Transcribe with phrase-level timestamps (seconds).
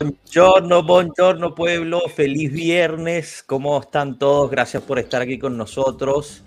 [0.00, 4.48] Buongiorno, buongiorno pueblo, feliz viernes, ¿cómo están todos?
[4.48, 6.44] Gracias por estar aquí con nosotros.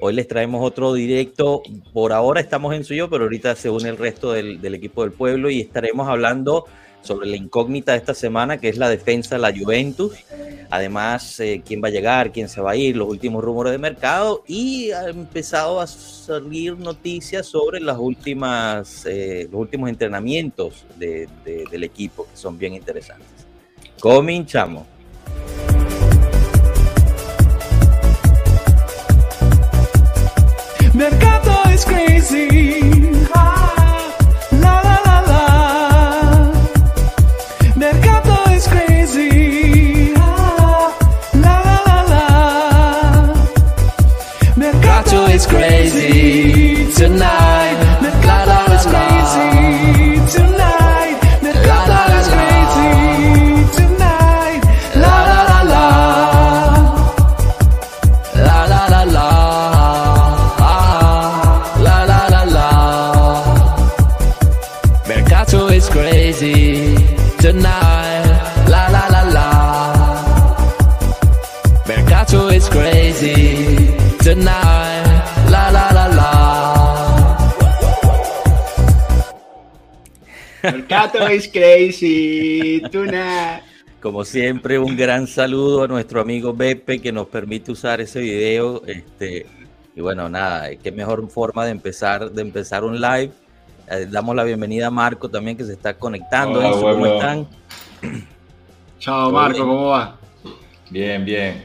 [0.00, 1.60] Hoy les traemos otro directo,
[1.92, 5.12] por ahora estamos en suyo, pero ahorita se une el resto del, del equipo del
[5.12, 6.64] pueblo y estaremos hablando
[7.04, 10.12] sobre la incógnita de esta semana, que es la defensa de la Juventus.
[10.70, 13.78] Además, eh, quién va a llegar, quién se va a ir, los últimos rumores de
[13.78, 21.28] mercado y ha empezado a salir noticias sobre las últimas, eh, los últimos entrenamientos de,
[21.44, 23.28] de, del equipo, que son bien interesantes.
[24.00, 24.86] Cominchamos.
[30.94, 32.94] Mercato is crazy.
[32.94, 33.28] is
[46.94, 47.43] tonight.
[80.64, 83.62] Mercato is crazy tonight.
[84.00, 88.82] Como siempre, un gran saludo a nuestro amigo Beppe que nos permite usar ese video.
[88.86, 89.46] Este,
[89.94, 93.30] y bueno, nada, qué mejor forma de empezar, de empezar un live.
[93.90, 96.58] Eh, damos la bienvenida a Marco también que se está conectando.
[96.58, 97.14] Hola, Enzo, ¿Cómo bueno.
[97.14, 97.46] están?
[98.98, 100.16] Chao Marco, ¿cómo va?
[100.90, 101.64] Bien, bien.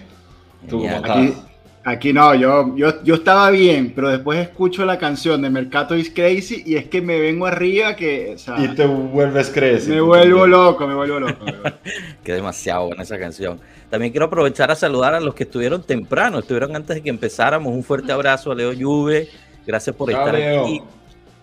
[0.69, 1.17] ¿Tú cómo estás?
[1.17, 1.33] Aquí,
[1.89, 6.09] aquí no, yo, yo, yo estaba bien, pero después escucho la canción de Mercato is
[6.09, 9.89] crazy y es que me vengo arriba que, o sea, Y te vuelves crazy.
[9.91, 10.51] me vuelvo también.
[10.51, 11.45] loco, me vuelvo loco.
[11.45, 11.73] me vuelvo-
[12.23, 13.59] Que demasiado buena esa canción.
[13.89, 17.73] También quiero aprovechar a saludar a los que estuvieron temprano, estuvieron antes de que empezáramos.
[17.73, 19.27] Un fuerte abrazo a Leo Juve.
[19.65, 20.63] Gracias por Chao, estar Leo.
[20.63, 20.81] aquí.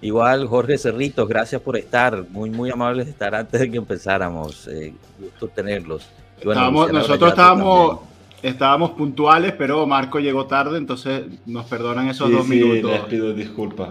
[0.03, 2.25] Igual Jorge Cerritos, gracias por estar.
[2.31, 4.69] Muy, muy amables de estar antes de que empezáramos.
[4.69, 6.06] Eh, gusto tenerlos.
[6.44, 8.16] Bueno, Estábamos- nosotros estábamos, también.
[8.48, 12.90] Estábamos puntuales, pero Marco llegó tarde, entonces nos perdonan esos Sí, dos sí, minutos.
[12.90, 13.90] les pido disculpas.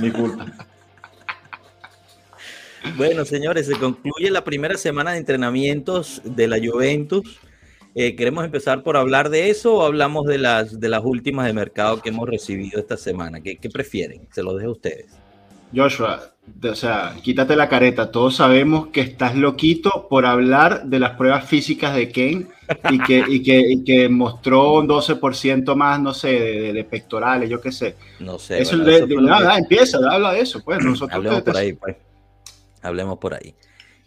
[0.00, 0.46] Mi culpa.
[2.98, 7.38] Bueno, señores, se concluye la primera semana de entrenamientos de la Juventus.
[7.94, 11.54] Eh, ¿Queremos empezar por hablar de eso o hablamos de las, de las últimas de
[11.54, 13.40] mercado que hemos recibido esta semana?
[13.40, 14.28] ¿Qué, qué prefieren?
[14.32, 15.06] Se los dejo a ustedes.
[15.74, 16.20] Joshua,
[16.62, 18.10] o sea, quítate la careta.
[18.10, 22.46] Todos sabemos que estás loquito por hablar de las pruebas físicas de Kane
[22.90, 27.60] y que, y que, y que mostró un 12% más, no sé, de, pectorales, yo
[27.60, 27.96] qué sé.
[28.20, 28.60] No sé.
[28.60, 30.62] eso bueno, de, eso de- que- nada, empieza, habla de eso.
[30.64, 31.96] Pues nosotros Hablemos te- por ahí, pues.
[32.82, 33.54] Hablemos por ahí.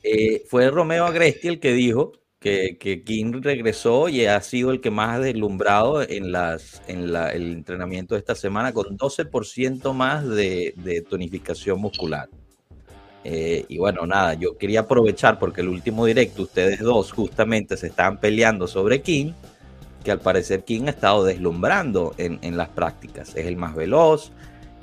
[0.04, 4.80] Eh, fue Romeo Agresti el que dijo que, que King regresó y ha sido el
[4.82, 9.94] que más ha deslumbrado en, las, en la- el entrenamiento de esta semana con 12%
[9.94, 12.30] más de, de tonificación muscular.
[13.24, 17.88] Eh, y bueno, nada, yo quería aprovechar porque el último directo, ustedes dos justamente se
[17.88, 19.34] estaban peleando sobre King,
[20.04, 23.36] que al parecer King ha estado deslumbrando en, en las prácticas.
[23.36, 24.32] Es el más veloz,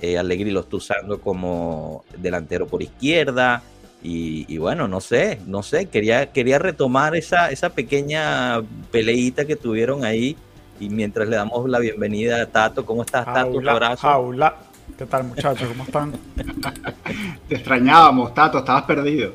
[0.02, 3.62] eh, Allegri lo está usando como delantero por izquierda.
[4.04, 8.60] Y, y bueno, no sé, no sé, quería, quería retomar esa, esa pequeña
[8.92, 10.36] peleita que tuvieron ahí.
[10.78, 13.48] Y mientras le damos la bienvenida a Tato, ¿cómo estás, Tato?
[13.48, 14.06] Un abrazo.
[14.06, 14.56] jaula.
[14.98, 15.66] ¿Qué tal, muchachos?
[15.68, 16.12] ¿Cómo están?
[17.48, 19.32] te extrañábamos, Tato, estabas perdido.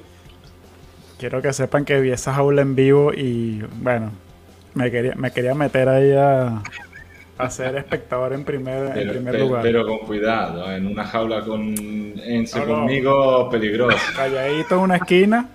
[1.18, 4.12] Quiero que sepan que vi esa jaula en vivo y, bueno,
[4.76, 6.62] me quería, me quería meter ahí a,
[7.40, 9.62] a ser espectador en primer, en Pero, primer pero- lugar.
[9.64, 11.74] pero con cuidado, en una jaula con
[12.22, 12.74] Enzo No, no.
[12.76, 13.98] conmigo, peligroso.
[14.16, 15.50] Calladito en una esquina.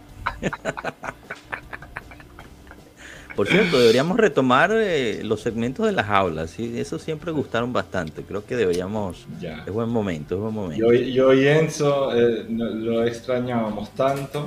[3.36, 6.50] Por cierto, deberíamos retomar eh, los segmentos de las aulas.
[6.50, 6.78] ¿sí?
[6.78, 8.22] Eso siempre gustaron bastante.
[8.22, 9.26] Creo que deberíamos.
[9.40, 9.64] Ya.
[9.66, 10.92] Es buen momento, es buen momento.
[10.92, 14.46] Yo, yo y Enzo eh, lo extrañábamos tanto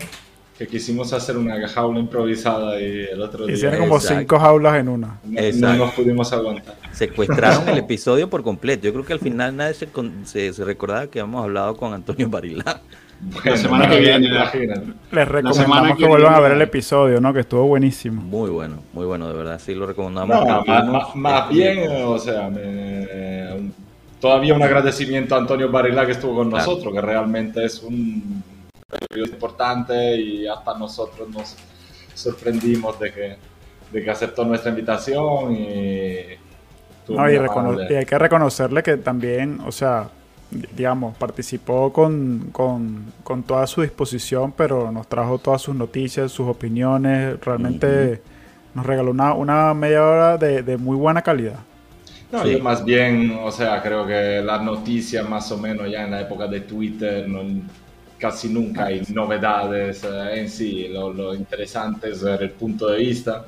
[0.58, 4.20] que quisimos hacer una jaula improvisada y el otro día Hicieron como Exacto.
[4.20, 5.20] cinco jaulas en una.
[5.24, 6.76] no, no nos pudimos aguantar.
[6.92, 8.86] Secuestraron el episodio por completo.
[8.86, 11.94] Yo creo que al final nadie se, con- se, se recordaba que habíamos hablado con
[11.94, 12.82] Antonio Barilá.
[13.20, 14.82] Bueno, semana que viene, imagínate.
[15.12, 17.34] Les semana recomendamos que que vuelvan a viene- ver el episodio, ¿no?
[17.34, 18.22] Que estuvo buenísimo.
[18.22, 19.60] Muy bueno, muy bueno, de verdad.
[19.64, 20.36] Sí, lo recomendamos.
[20.46, 23.72] No, más, más- más bien, o sea, me-
[24.20, 26.66] todavía un agradecimiento a Antonio Barila que estuvo con Claro.
[26.66, 28.44] nosotros, que realmente es un
[29.16, 31.58] importante y hasta nosotros nos
[32.14, 33.38] sorprendimos de que,
[33.92, 36.20] de que aceptó nuestra invitación y...
[37.10, 40.10] No, y, y hay que reconocerle que también, o sea,
[40.52, 46.48] digamos, participó con, con, con, toda su disposición, pero nos trajo todas sus noticias, sus
[46.48, 48.22] opiniones, realmente
[48.74, 51.60] nos regaló una, una media hora de, de muy buena calidad.
[52.30, 56.12] No, yo más bien, o sea, creo que las noticias más o menos ya en
[56.12, 57.42] la época de Twitter no,
[58.18, 62.98] casi nunca hay novedades eh, en sí, lo, lo, interesante es ver el punto de
[62.98, 63.46] vista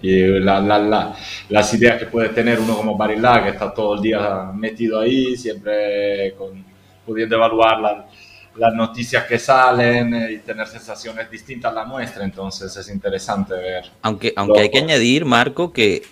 [0.00, 1.16] y la, la, la,
[1.48, 5.36] las ideas que puede tener uno como Barilla, que está todo el día metido ahí,
[5.36, 6.64] siempre con,
[7.06, 8.06] pudiendo evaluar
[8.56, 13.84] las noticias que salen y tener sensaciones distintas a la nuestra, entonces es interesante ver.
[14.02, 16.02] Aunque, aunque hay que añadir, Marco, que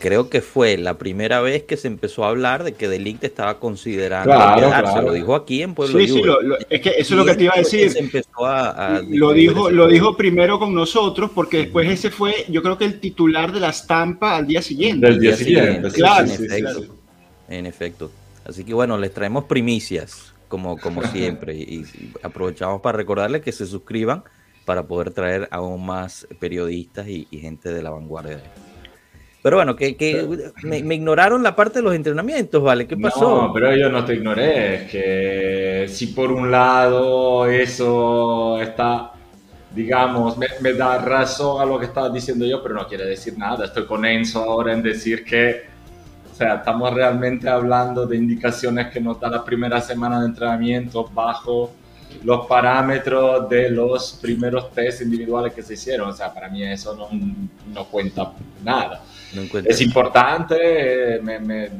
[0.00, 3.60] creo que fue la primera vez que se empezó a hablar de que Delict estaba
[3.60, 4.92] considerando claro, quedarse.
[4.92, 5.06] Claro.
[5.08, 7.34] Lo dijo aquí en Pueblo Sí, sí, lo, lo, es que eso es lo que
[7.34, 7.90] te iba a decir.
[7.90, 12.46] Se empezó a, a lo dijo, lo dijo primero con nosotros porque después ese fue,
[12.48, 15.06] yo creo que el titular de la estampa al día siguiente.
[15.06, 16.24] Del día, día siguiente, claro.
[16.24, 16.84] en, efecto,
[17.48, 18.10] en efecto.
[18.44, 23.52] Así que bueno, les traemos primicias como, como siempre y, y aprovechamos para recordarles que
[23.52, 24.24] se suscriban
[24.64, 28.40] para poder traer aún más periodistas y, y gente de la vanguardia.
[29.42, 30.26] Pero bueno, que, que
[30.62, 32.86] me, me, ignoraron la parte de los entrenamientos, ¿vale?
[32.86, 33.46] ¿Qué pasó?
[33.46, 34.74] No, pero yo no te ignoré.
[34.74, 39.12] Es que si por un lado eso está,
[39.74, 43.38] digamos, me, me, da razón a lo que estaba diciendo yo, pero no quiere decir
[43.38, 43.64] nada.
[43.64, 45.62] Estoy con Enzo ahora en decir que,
[46.30, 51.08] o sea, estamos realmente hablando de indicaciones que nos da la primera semana de entrenamiento
[51.14, 51.72] bajo
[52.24, 56.10] los parámetros de los primeros test individuales que se hicieron.
[56.10, 57.08] O sea, para mí eso no,
[57.72, 58.32] no cuenta
[58.62, 59.02] nada.
[59.32, 61.70] No es importante, me, me,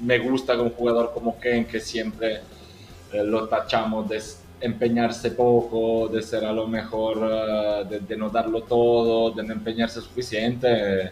[0.00, 2.40] me, gusta que un jugador como Ken, que siempre
[3.12, 4.22] eh, lo tachamos de
[4.60, 9.52] empeñarse poco, de ser a lo mejor, uh, de, de, no darlo todo, de no
[9.52, 11.10] empeñarse suficiente,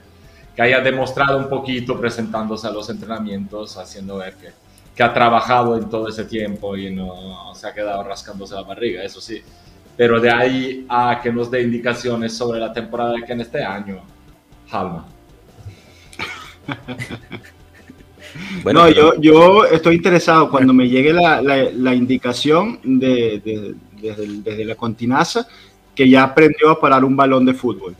[0.54, 4.48] que haya demostrado un poquito presentándose a los entrenamientos, haciendo ver que,
[4.94, 9.02] que ha trabajado en todo ese tiempo y no se ha quedado rascándose la barriga,
[9.02, 9.42] eso sí.
[9.96, 14.00] Pero de ahí a que nos dé indicaciones sobre la temporada de Ken este año,
[14.70, 15.17] Halma.
[18.62, 19.14] bueno, no, pero...
[19.14, 20.50] yo, yo estoy interesado.
[20.50, 25.46] Cuando me llegue la, la, la indicación de, de, desde, desde, la continaza
[25.94, 27.96] que ya aprendió a parar un balón de fútbol.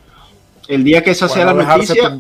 [0.69, 2.17] El día que esa bueno, sea la noticia,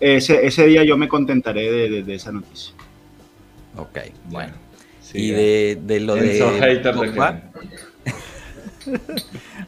[0.00, 2.74] ese, ese, día yo me contentaré de, de esa noticia.
[3.76, 4.54] Ok, bueno.
[5.00, 6.40] Sí, y de, de lo de...
[6.60, 7.40] Hater de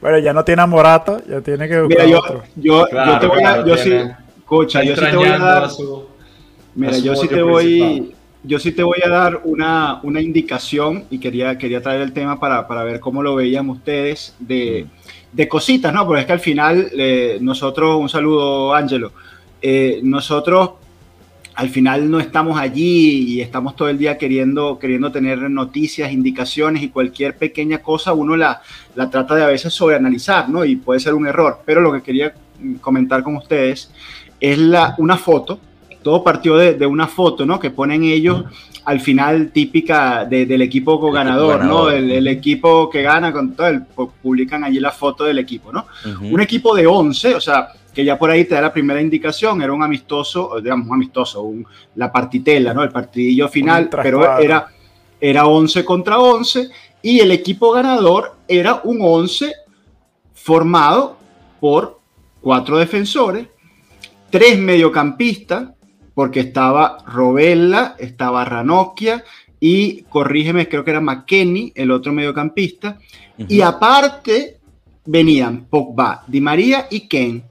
[0.01, 2.21] bueno, ya no tiene a Morata, ya tiene que Mira, yo,
[2.57, 3.93] yo, claro, yo, te voy a, yo sí,
[4.49, 5.71] Escucha, yo sí te voy a dar.
[5.71, 6.07] Su,
[6.75, 8.15] mira, yo sí te voy.
[8.43, 12.41] Yo sí te voy a dar una, una indicación y quería, quería traer el tema
[12.41, 14.87] para, para ver cómo lo veían ustedes de,
[15.33, 16.07] de cositas, ¿no?
[16.07, 19.13] Porque es que al final eh, nosotros, un saludo, Ángelo,
[19.61, 20.71] eh, nosotros
[21.57, 26.83] al final no estamos allí y estamos todo el día queriendo, queriendo tener noticias, indicaciones
[26.83, 28.63] y cualquier pequeña cosa uno la,
[28.95, 30.65] la trata de a veces sobreanalizar, ¿no?
[30.65, 31.61] Y puede ser un error.
[31.67, 32.33] Pero lo que quería
[32.81, 33.91] comentar con ustedes
[34.41, 35.59] es la, una foto,
[36.03, 37.59] todo partió de, de, una foto, ¿no?
[37.59, 38.45] Que ponen ellos
[38.85, 41.91] al final típica de, del equipo ganador, ¿no?
[41.91, 43.83] El, el, equipo que gana, con todo el,
[44.23, 45.87] publican allí la foto del equipo, ¿no?
[46.05, 46.33] Uh -huh.
[46.33, 49.61] Un equipo de 11, o sea, que ya por ahí te da la primera indicación,
[49.61, 52.83] era un amistoso, digamos, un amistoso, un, la partitela, ¿no?
[52.83, 54.69] El partidillo final, pero era,
[55.21, 56.71] era 11 contra 11
[57.03, 59.53] y el equipo ganador era un 11
[60.33, 61.17] formado
[61.61, 61.99] por
[62.41, 63.49] cuatro defensores,
[64.31, 65.71] tres mediocampistas,
[66.15, 69.25] porque estaba Robella, estaba Ranocchia
[69.61, 72.99] y, corrígeme, creo que era McKenny, el otro mediocampista,
[73.39, 73.47] uh -huh.
[73.49, 74.59] y aparte
[75.07, 77.45] venían Pogba, Di María y Ken.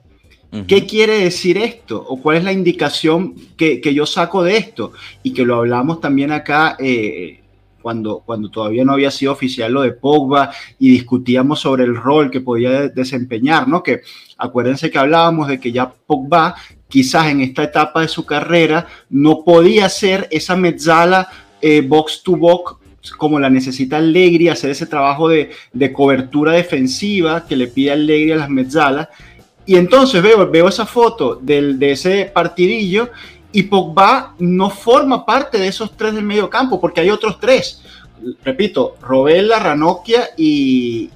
[0.52, 0.66] Uh -huh.
[0.68, 2.04] ¿Qué quiere decir esto?
[2.08, 4.92] ¿O cuál es la indicación que, que, yo saco de esto?
[5.24, 7.42] Y que lo hablamos también acá eh,
[7.82, 12.32] cuando, cuando todavía no había sido oficial lo de Pogba y discutíamos sobre el rol
[12.32, 13.84] que podía desempeñar, ¿no?
[13.84, 14.02] Que
[14.38, 16.56] acuérdense que hablábamos de que ya Pogba
[16.88, 21.30] quizás en esta etapa de su carrera no podía ser esa mezzala
[21.62, 22.76] eh, box to box
[23.18, 28.32] como la necesita Allegri, hacer ese trabajo de, de, cobertura defensiva que le pide Allegri
[28.34, 29.08] a las mezzalas.
[29.66, 33.10] Y entonces veo, veo esa foto del, de ese partidillo
[33.52, 37.82] y Pogba no forma parte de esos tres del medio campo porque hay otros tres.
[38.44, 41.10] Repito, Robella, Ranocchia y,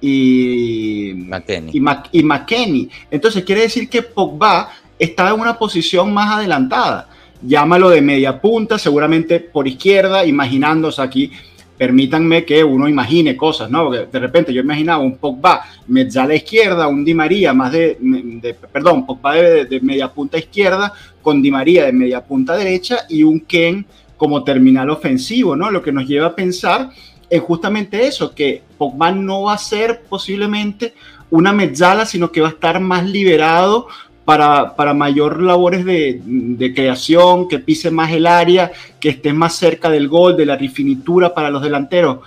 [0.00, 1.72] y, McKenny.
[1.72, 2.88] y, y McKenny.
[3.10, 7.08] Entonces quiere decir que Pogba estaba en una posición más adelantada.
[7.44, 11.32] Llámalo de media punta, seguramente por izquierda, imaginándose aquí.
[11.76, 13.86] Permítanme que uno imagine cosas, ¿no?
[13.86, 17.72] Porque de repente yo imaginaba un Pogba media a la izquierda, un Di María más
[17.72, 22.56] de, de perdón, Pogba de, de, media punta izquierda, con Di María de media punta
[22.56, 23.86] derecha y un Ken
[24.16, 25.70] como terminal ofensivo, ¿no?
[25.70, 26.90] Lo que nos lleva a pensar
[27.30, 30.94] es justamente eso, que Pogba no va a ser posiblemente
[31.30, 33.86] una mezzala, sino que va a estar más liberado
[34.24, 39.90] para, para mayor labores de, creación, que pise más el área, que esté más cerca
[39.90, 42.18] del gol, de la refinitura para los delanteros.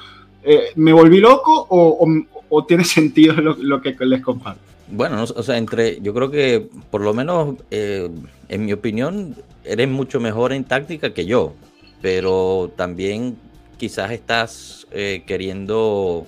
[0.44, 4.65] Eh, ¿Me volví loco o tiene sentido lo, lo, que les comparto?
[4.88, 8.10] Bueno, o sea, entre, yo creo que por lo menos, eh,
[8.50, 11.54] en mi opinión, eres mucho mejor en táctica que yo,
[12.02, 13.38] pero también
[13.78, 16.28] quizás estás eh, queriendo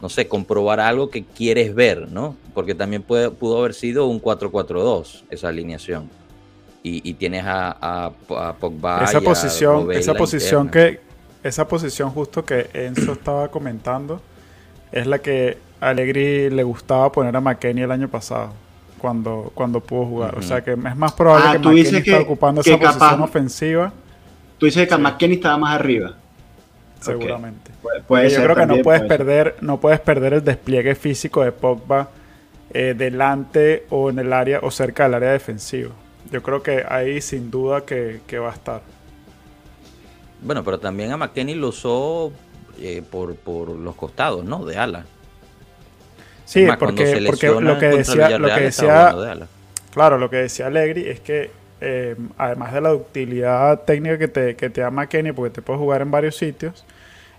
[0.00, 2.36] no sé, comprobar algo que quieres ver, ¿no?
[2.54, 6.08] Porque también puede, pudo haber sido un 4-4-2 esa alineación.
[6.82, 11.00] Y, y tienes a, a, a Pogba esa y posición, a esa posición que
[11.42, 14.22] esa posición justo que Enzo estaba comentando
[14.90, 18.52] es la que Allegri le gustaba poner a McKenny el año pasado
[18.98, 20.34] cuando, cuando pudo jugar.
[20.34, 20.40] Uh -huh.
[20.40, 23.92] O sea que es más probable ah, que McKenny esté ocupando esa capaz, posición ofensiva.
[24.58, 25.00] Tú dices que sí.
[25.00, 26.14] McKenny estaba más arriba.
[27.00, 27.72] Seguramente.
[27.82, 28.02] Okay.
[28.06, 32.10] Puede yo creo que no puedes perder, no puedes perder el despliegue físico de Pogba
[32.72, 35.90] eh, delante o en el área o cerca del área defensiva.
[36.30, 38.82] Yo creo que ahí sin duda que, que va a estar.
[40.42, 42.32] Bueno, pero también a McKenny lo usó
[42.78, 44.64] eh, por, por, los costados, ¿no?
[44.64, 45.04] De ala.
[46.50, 49.46] Sí, Más, porque, porque lo que decía, lo que decía de
[49.92, 54.56] claro, lo que decía Allegri es que eh, además de la utilidad técnica que te,
[54.56, 56.84] que te da McKenny, porque te puede jugar en varios sitios,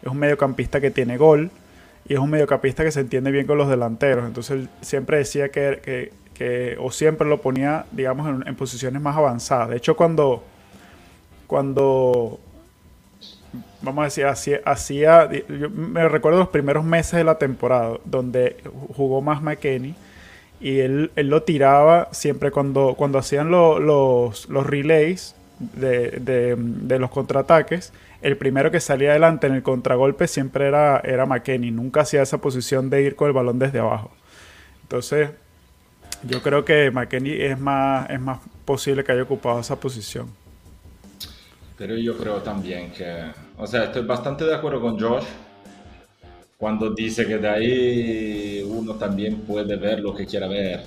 [0.01, 1.51] es un mediocampista que tiene gol
[2.08, 4.25] y es un mediocampista que se entiende bien con los delanteros.
[4.25, 9.01] Entonces él siempre decía que, que, que o siempre lo ponía, digamos, en, en, posiciones
[9.01, 9.72] más avanzadas.
[9.72, 10.41] De hecho, cuando,
[11.48, 12.39] cuando
[13.82, 18.58] vamos a decir, hacía, hacía, yo me recuerdo los primeros meses de la temporada, donde
[18.96, 19.96] jugó más McKenny
[20.60, 27.00] y él, él, lo tiraba siempre cuando, cuando hacían lo, los, los relays de, de,
[27.00, 27.92] los contraataques.
[28.22, 31.72] El primero que salía adelante en el contragolpe siempre era, era McKenny.
[31.72, 34.12] Nunca hacía esa posición de ir con el balón desde abajo.
[34.84, 35.32] Entonces,
[36.24, 40.28] yo creo que McKenny es más, es más posible que haya ocupado esa posición.
[41.82, 45.24] Pero yo creo también que, o sea, estoy bastante de acuerdo con Josh
[46.56, 50.84] cuando dice que de ahí uno también puede ver lo que quiera ver.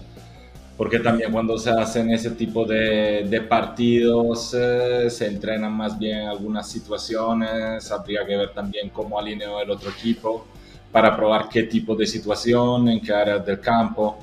[0.77, 6.29] Porque también cuando se hacen ese tipo de, de partidos eh, se entrenan más bien
[6.29, 10.47] algunas situaciones, habría que ver también cómo alineó el otro equipo
[10.93, 14.19] para probar qué tipo de situación, en qué áreas del campo.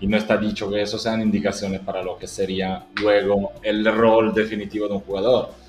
[0.00, 4.34] Y no está dicho que eso sean indicaciones para lo que sería luego el rol
[4.34, 5.65] definitivo de un jugador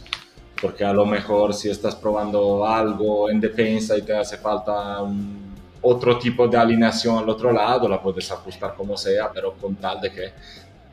[0.62, 5.48] porque a lo mejor si estás probando algo en defensa y te hace falta un,
[5.82, 10.02] otro tipo de alineación al otro lado, la puedes ajustar como sea, pero con tal
[10.02, 10.32] de que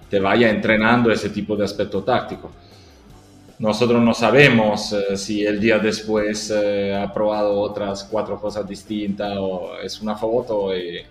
[0.08, 2.50] te vaya entrenando ese tipo de aspecto táctico.
[3.58, 9.36] Nosotros no sabemos eh, si el día después eh, ha probado otras cuatro cosas distintas
[9.38, 11.02] o es una foto y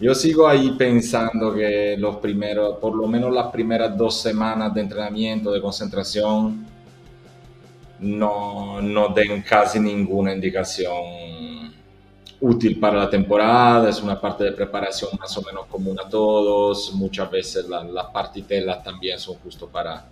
[0.00, 4.80] yo sigo ahí pensando que los primeros, por lo menos las primeras dos semanas de
[4.80, 6.66] entrenamiento, de concentración,
[8.00, 11.72] no, no den casi ninguna indicación
[12.40, 16.92] útil para la temporada, es una parte de preparación más o menos común a todos,
[16.94, 20.04] muchas veces las la partitelas también son justo para,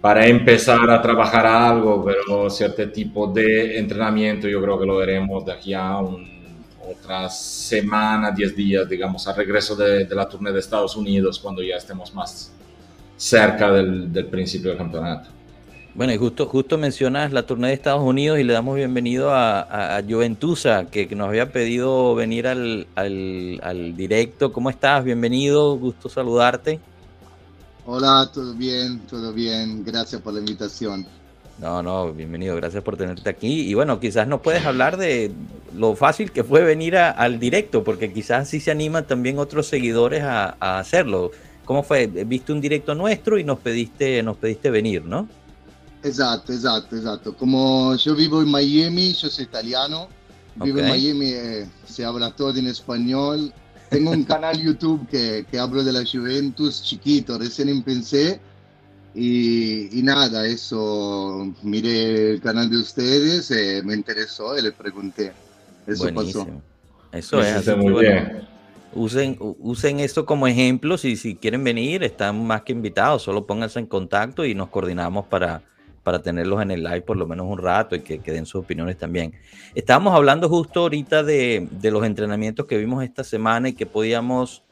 [0.00, 5.44] para empezar a trabajar algo, pero cierto tipo de entrenamiento yo creo que lo veremos
[5.44, 6.38] de aquí a un,
[6.90, 11.76] otra semana, 10 días, digamos, al regreso de, la tournée de Estados Unidos, cuando ya
[11.76, 12.52] estemos más
[13.16, 15.37] cerca del, del principio del campeonato.
[15.98, 20.00] Bueno, y justo, justo mencionas la tournée de Estados Unidos y le damos bienvenido a,
[20.08, 24.52] Juventusa, que, que, nos había pedido venir al, al, al, directo.
[24.52, 25.02] ¿Cómo estás?
[25.02, 26.78] Bienvenido, gusto saludarte.
[27.84, 29.82] Hola, todo bien, todo bien.
[29.84, 31.04] Gracias por la invitación.
[31.58, 33.68] No, no, bienvenido, gracias por tenerte aquí.
[33.68, 35.32] Y bueno, quizás nos puedes hablar de
[35.74, 39.66] lo fácil que fue venir a, al directo, porque quizás así se animan también otros
[39.66, 41.32] seguidores a, a hacerlo.
[41.64, 42.06] ¿Cómo fue?
[42.06, 45.26] Viste un directo nuestro y nos pediste, nos pediste venir, ¿no?
[46.02, 47.36] Exacto, exacto, exacto.
[47.36, 50.08] Como yo vivo en Miami, yo soy italiano,
[50.56, 50.84] vivo okay.
[50.84, 53.52] en Miami, eh, se habla todo en español.
[53.90, 58.40] Tengo un canal YouTube que, que hablo de la Juventus chiquito, recién empecé.
[59.14, 65.32] Y, y, nada, eso, miré el canal de ustedes, eh, me interesó y les pregunté.
[65.86, 66.44] Eso Buenísimo.
[66.44, 66.62] pasó.
[67.10, 68.48] Eso es, así muy bueno, bien.
[68.94, 73.78] Usen, usen esto como ejemplo, si, si quieren venir, están más que invitados, solo pónganse
[73.80, 75.62] en contacto y nos coordinamos para,
[76.02, 78.62] para tenerlos en el live por lo menos un rato y que, que den sus
[78.62, 79.34] opiniones también.
[79.74, 84.62] Estábamos hablando justo ahorita de, de, los entrenamientos que vimos esta semana y que podíamos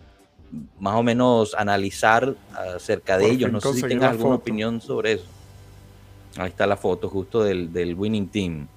[0.78, 2.34] más o menos analizar
[2.74, 3.52] acerca de ellos.
[3.52, 4.42] No sé si tengas alguna foto.
[4.42, 5.26] opinión sobre eso.
[6.36, 8.68] Ahí está la foto justo del, del winning team.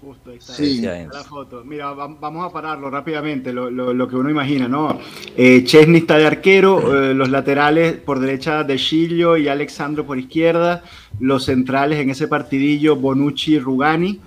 [0.00, 0.86] Justo ahí está, Sí.
[0.86, 1.64] ahí está la foto.
[1.64, 4.98] Mira, va- vamos a pararlo rápidamente, lo, lo- lo que uno imagina, ¿no?
[5.36, 10.18] Eh, Chesney está de arquero, eh, los laterales por derecha de Chillo y Alexandro por
[10.18, 10.82] izquierda,
[11.18, 14.20] los centrales en ese partidillo Bonucci y Rugani.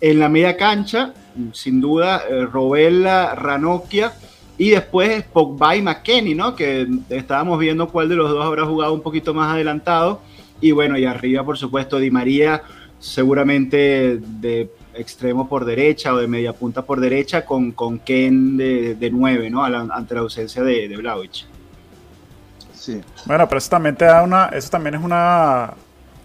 [0.00, 1.12] En la media cancha,
[1.52, 4.14] sin duda, eh, Robella, Ranocchia
[4.56, 6.56] y después Pogba y McKenny, ¿no?
[6.56, 10.22] Que estábamos viendo cuál de los dos habrá jugado un poquito más adelantado.
[10.62, 12.62] Y bueno, y arriba, por supuesto, Di María,
[12.98, 18.94] seguramente de extremo por derecha o de media punta por derecha, con, con Ken de,
[18.94, 19.64] de 9, ¿no?
[19.64, 21.44] A la- ante la ausencia de, de Vlahovic.
[22.74, 23.00] Sí.
[23.26, 25.74] Bueno, pero eso también te da una, eso también es una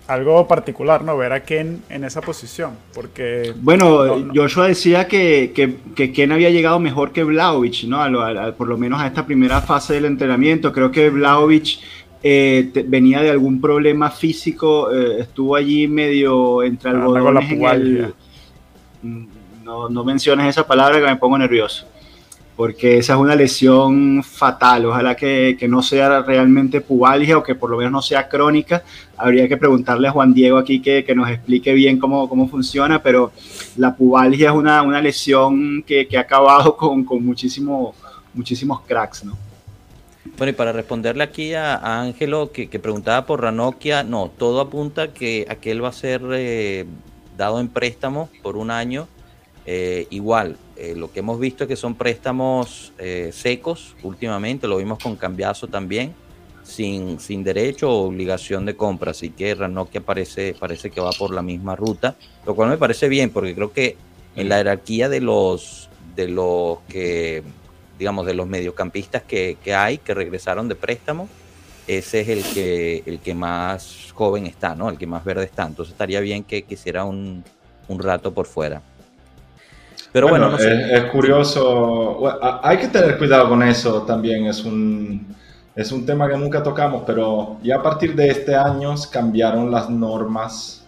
[0.07, 1.17] algo particular, ¿no?
[1.17, 4.33] Ver a Ken en esa posición, porque Bueno, No, no.
[4.35, 8.01] Joshua decía que, que, que Ken había llegado mejor que Vlahovic, ¿no?
[8.01, 10.71] A lo- a- a- por lo menos a esta primera fase del entrenamiento.
[10.71, 11.79] Creo que Vlahovic
[12.21, 18.13] eh, te- venía de algún problema físico, eh, estuvo allí medio entre algodones en el...
[19.63, 21.87] No, no menciones esa palabra que me pongo nervioso,
[22.55, 24.85] porque esa es una lesión fatal.
[24.85, 28.83] Ojalá que, que no sea realmente pubalgia o que por lo menos no sea crónica.
[29.17, 33.01] Habría que preguntarle a Juan Diego aquí que, que nos explique bien cómo, cómo funciona,
[33.01, 33.31] pero
[33.77, 37.95] la pubalgia es una, una lesión que, que ha acabado con, con muchísimo,
[38.35, 39.35] muchísimos cracks, ¿no?
[40.37, 45.13] Bueno, y para responderle aquí a, Ángelo que, que preguntaba por Ranocchia, no, todo apunta
[45.13, 46.85] que, a que él va a ser eh,
[47.37, 49.07] dado en préstamo por un año.
[49.65, 54.77] Eh, igual, eh, lo que hemos visto es que son préstamos eh, secos últimamente, lo
[54.77, 56.13] vimos con Cambiazo también,
[56.63, 61.33] sin, sin derecho o obligación de compra, así que Ranocchia parece, parece que va por
[61.33, 62.15] la misma ruta,
[62.45, 63.97] lo cual me parece bien, porque creo que
[64.35, 67.41] en la jerarquía de los, de los que
[67.97, 71.29] digamos, de los mediocampistas que, que hay, que regresaron de préstamo,
[71.87, 74.89] ese es el que, el que más joven está, ¿no?
[74.89, 75.65] El que más verde está.
[75.65, 77.43] Entonces estaría bien que quisiera un,
[77.87, 78.81] un rato por fuera.
[80.11, 80.71] Pero bueno, no sé.
[80.73, 82.15] es, es curioso.
[82.19, 84.45] Bueno, hay que tener cuidado con eso también.
[84.45, 85.27] Es un,
[85.75, 89.89] es un tema que nunca tocamos, pero ya a partir de este año cambiaron las
[89.89, 90.85] normas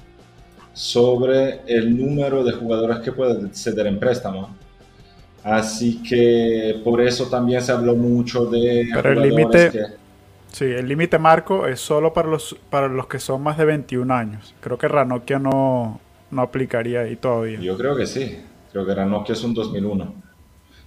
[0.74, 4.56] sobre el número de jugadores que pueden ceder en préstamo.
[5.43, 10.07] Así que por eso también se habló mucho de Pero el límite- que-
[10.52, 14.12] sí, el límite marco es solo para los para los que son más de 21
[14.12, 14.56] años.
[14.62, 16.00] Creo que Ranocchia no,
[16.32, 17.60] no aplicaría ahí todavía.
[17.60, 18.40] Yo creo que sí.
[18.72, 20.14] Creo que Ranocchia es un 2001.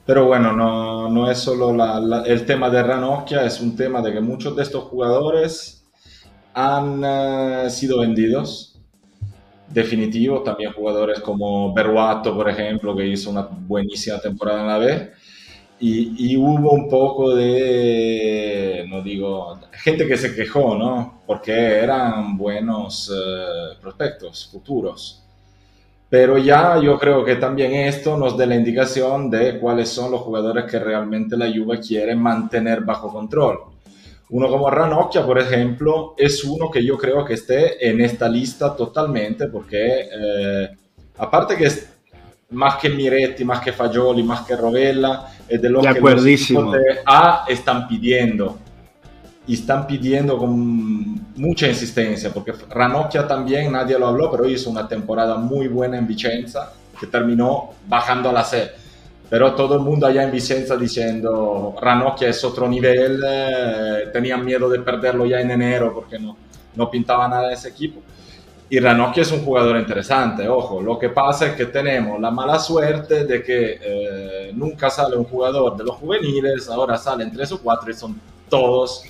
[0.06, 4.12] Pero bueno, no, no es solo la- el tema de Ranocchia, es un tema de
[4.12, 5.84] que muchos de estos jugadores
[6.54, 8.80] han eh, sido vendidos.
[9.68, 15.12] Definitivo, también jugadores como Beruato, por ejemplo, que hizo una buenísima temporada en la B.
[15.82, 21.22] Y, hubo un poco de, no digo, gente que se quejó, ¿no?
[21.26, 25.24] Porque eran buenos eh, prospectos futuros.
[26.10, 30.20] Pero ya yo creo que también esto nos da la indicación de cuáles son los
[30.20, 33.60] jugadores que realmente la Juve quiere mantener bajo control.
[34.30, 38.76] Uno como Ranocchia, por ejemplo, es uno que yo creo que esté en esta lista
[38.76, 40.68] totalmente, porque eh,
[41.16, 41.88] aparte que es
[42.50, 46.26] más que Miretti, más que Fagioli, más que Rovella, es de lo De que los
[46.26, 48.58] equipos de A están pidiendo.
[49.46, 54.86] Y están pidiendo con mucha insistencia, porque Ranocchia también, nadie lo habló, pero hizo una
[54.86, 58.70] temporada muy buena en Vicenza, que terminó bajando a la C.
[59.28, 64.68] Pero todo el mundo allá en Vicenza diciendo, Ranocchia es otro nivel, eh, tenían miedo
[64.68, 66.36] de perderlo ya en enero porque no,
[66.74, 68.02] no pintaba nada ese equipo.
[68.72, 72.56] Y Ranocchia es un jugador interesante, ojo, lo que pasa es que tenemos la mala
[72.60, 77.60] suerte de que eh, nunca sale un jugador de los juveniles, ahora salen tres o
[77.60, 79.02] cuatro y son todos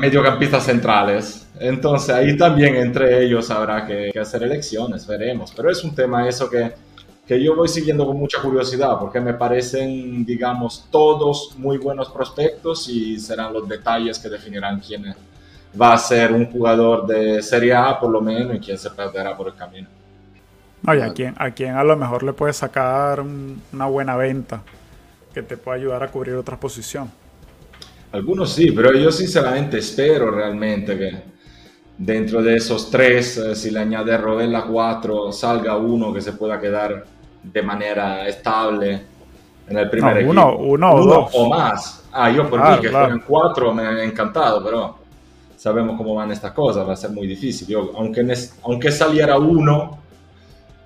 [0.00, 1.46] mediocampistas centrales.
[1.60, 5.52] Entonces ahí también entre ellos habrá que, que hacer elecciones, veremos.
[5.56, 6.72] Pero es un tema eso que,
[7.26, 12.88] que yo voy siguiendo con mucha curiosidad porque me parecen, digamos, todos muy buenos prospectos
[12.88, 15.04] y serán los detalles que definirán quién
[15.80, 19.36] va a ser un jugador de Serie A por lo menos y quién se perderá
[19.36, 19.88] por el camino.
[20.82, 24.16] No, y a quien, a quien a lo mejor le puede sacar un- una buena
[24.16, 24.62] venta
[25.34, 27.10] que te pueda ayudar a cubrir otra posición.
[28.12, 31.10] Algunos sí, pero yo sinceramente espero realmente que
[31.98, 36.60] dentro de esos tres, eh, si le añade Rovella 4, salga uno que se pueda
[36.60, 37.04] quedar
[37.42, 39.02] de manera estable
[39.68, 40.30] en el primer No, equipo.
[40.30, 41.30] uno- uno o dos.
[41.34, 42.04] o más.
[42.12, 43.06] Ah, yo por Claro, mí que claro.
[43.06, 44.97] fueran cuatro me ha encantado, pero
[45.58, 47.66] sabemos cómo van estas cosas, va a ser muy difícil.
[47.66, 48.24] Yo, aunque,
[48.62, 49.98] aunque saliera uno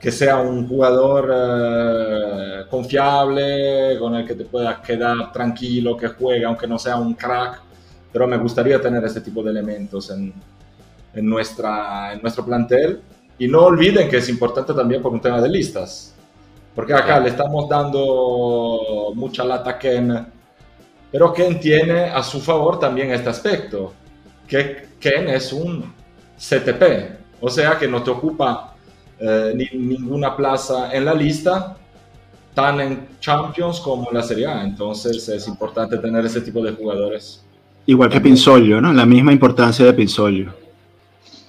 [0.01, 6.45] que sea un jugador eh, confiable, con el que te puedas quedar tranquilo, que juegue,
[6.45, 7.61] aunque no sea un crack,
[8.11, 10.33] pero me gustaría tener ese tipo de elementos en,
[11.15, 13.01] en, nuestra, en nuestro plantel.
[13.39, 16.15] Y no olviden que es importante también por un tema de listas.
[16.75, 20.27] Porque acá le estamos dando mucha lata a Ken,
[21.11, 23.93] pero Ken tiene a su favor también este aspecto,
[24.47, 25.93] que Ken es un
[26.37, 28.75] CTP, o sea que no te ocupa
[29.19, 31.77] eh, ni, ninguna plaza en la lista,
[32.55, 34.65] tan en Champions como en la Serie A.
[34.65, 37.45] Entonces es importante tener ese tipo de jugadores.
[37.87, 38.93] Igual que Pinsolio, ¿no?
[38.93, 40.53] La misma importancia de Pinsolio.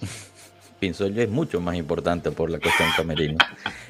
[0.80, 3.38] Pinsolio es mucho más importante por la cuestión camerina.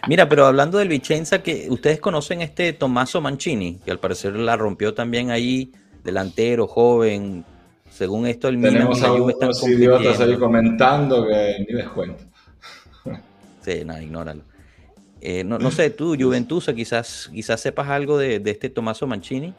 [0.08, 4.58] Mira, pero hablando del Vicenza, que ustedes conocen este Tommaso Mancini, que al parecer la
[4.58, 5.72] rompió también ahí,
[6.04, 7.46] delantero, joven.
[7.94, 12.24] Según esto, el Milan y la Juve están idiotas ahí comentando que ni les cuento.
[13.62, 14.42] Sí, nada, ignóralo.
[15.22, 19.54] Eh, no, no, sé, tú, Juventus, quizás, quizás sepas algo de, de este Tommaso Mancini.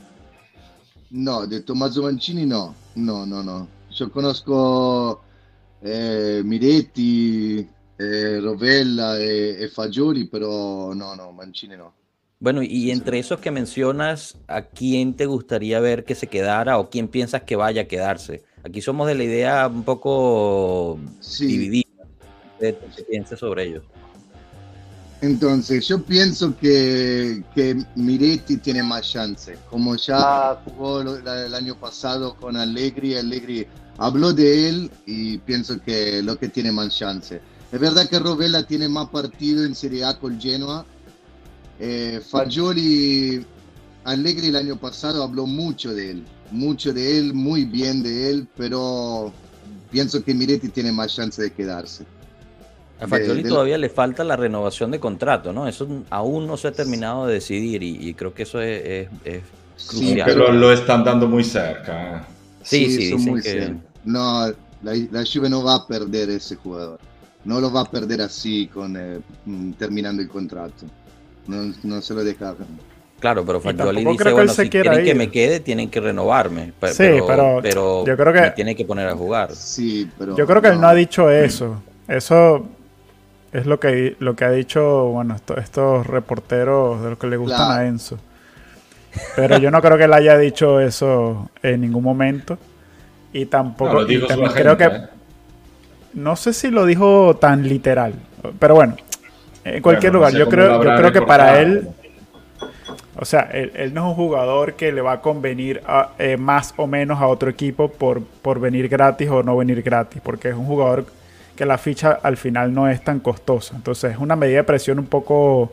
[1.10, 3.68] No, de Tommaso Mancini no, no, no, no.
[3.92, 5.22] Yo conozco
[5.80, 7.66] eh, Miretti,
[7.98, 11.94] eh, Rovella e, e, Fagioli, pero no, no, Mancini no.
[12.40, 16.90] Bueno, y entre esos que mencionas, ¿a quién te gustaría ver que se quedara o
[16.90, 18.42] quién piensas que vaya a quedarse?
[18.62, 20.98] Aquí somos de la idea un poco
[21.38, 21.84] dividida.
[22.58, 22.76] ¿Qué
[23.08, 23.82] piensas sobre ellos?
[25.20, 29.56] Entonces, yo pienso que, que, Miretti tiene más chance.
[29.70, 33.66] Como ya jugó el año pasado con Allegri, Allegri
[33.96, 37.40] habló de él y pienso que lo que tiene más chance.
[37.72, 40.84] Es verdad que Rovella tiene más partido en Serie A con Genoa.
[41.86, 43.44] Eh, Fagioli,
[44.04, 48.48] Allegri el año pasado habló mucho de él, mucho de él, muy bien de él,
[48.56, 49.30] pero
[49.90, 52.06] pienso que Miretti tiene más chance de quedarse.
[53.00, 55.68] A Fagioli todavía le falta la renovación de contrato, ¿no?
[55.68, 59.08] Eso aún no se ha terminado de decidir y, creo que eso es,
[59.76, 62.16] sí, pero lo están dando muy cerca.
[62.16, 62.20] ¿eh?
[62.62, 63.74] Sí, sí, muy que...
[64.04, 64.46] No,
[64.82, 66.98] la, la, Juve no va a perder ese jugador.
[67.44, 70.86] No lo va a perder así con eh, mm, terminando el contrato.
[71.46, 72.54] No, no, se lo deja.
[73.20, 76.72] Claro, pero Fagioli dice, bueno, si quieren que me quede, tienen que renovarme.
[76.78, 78.40] Pero, sí, pero, yo creo que...
[78.40, 79.54] me tiene que poner a jugar.
[79.54, 80.36] Sí, pero...
[80.36, 81.82] Yo creo que él no ha dicho eso.
[82.06, 82.66] Eso
[83.52, 87.70] es lo que, lo que ha dicho, bueno, estos reporteros de los que le gustan
[87.70, 88.18] a Enzo.
[89.36, 92.58] Pero yo no creo que él haya dicho eso en ningún momento.
[93.32, 94.04] Y tampoco.
[94.54, 94.84] creo que.
[94.84, 95.08] ¿eh?
[96.14, 98.14] No sé si lo dijo tan literal.
[98.58, 98.96] Pero bueno,
[99.64, 100.32] en cualquier lugar.
[100.32, 101.88] yo creo, yo creo que para él.
[103.16, 105.80] O sea, él, no es un jugador que le va a convenir
[106.18, 110.20] eh, más o menos a otro equipo por, por venir gratis o no venir gratis.
[110.22, 111.06] Porque es un jugador
[111.56, 113.76] que la ficha al final no es tan costosa.
[113.76, 115.72] Entonces es una medida de presión un poco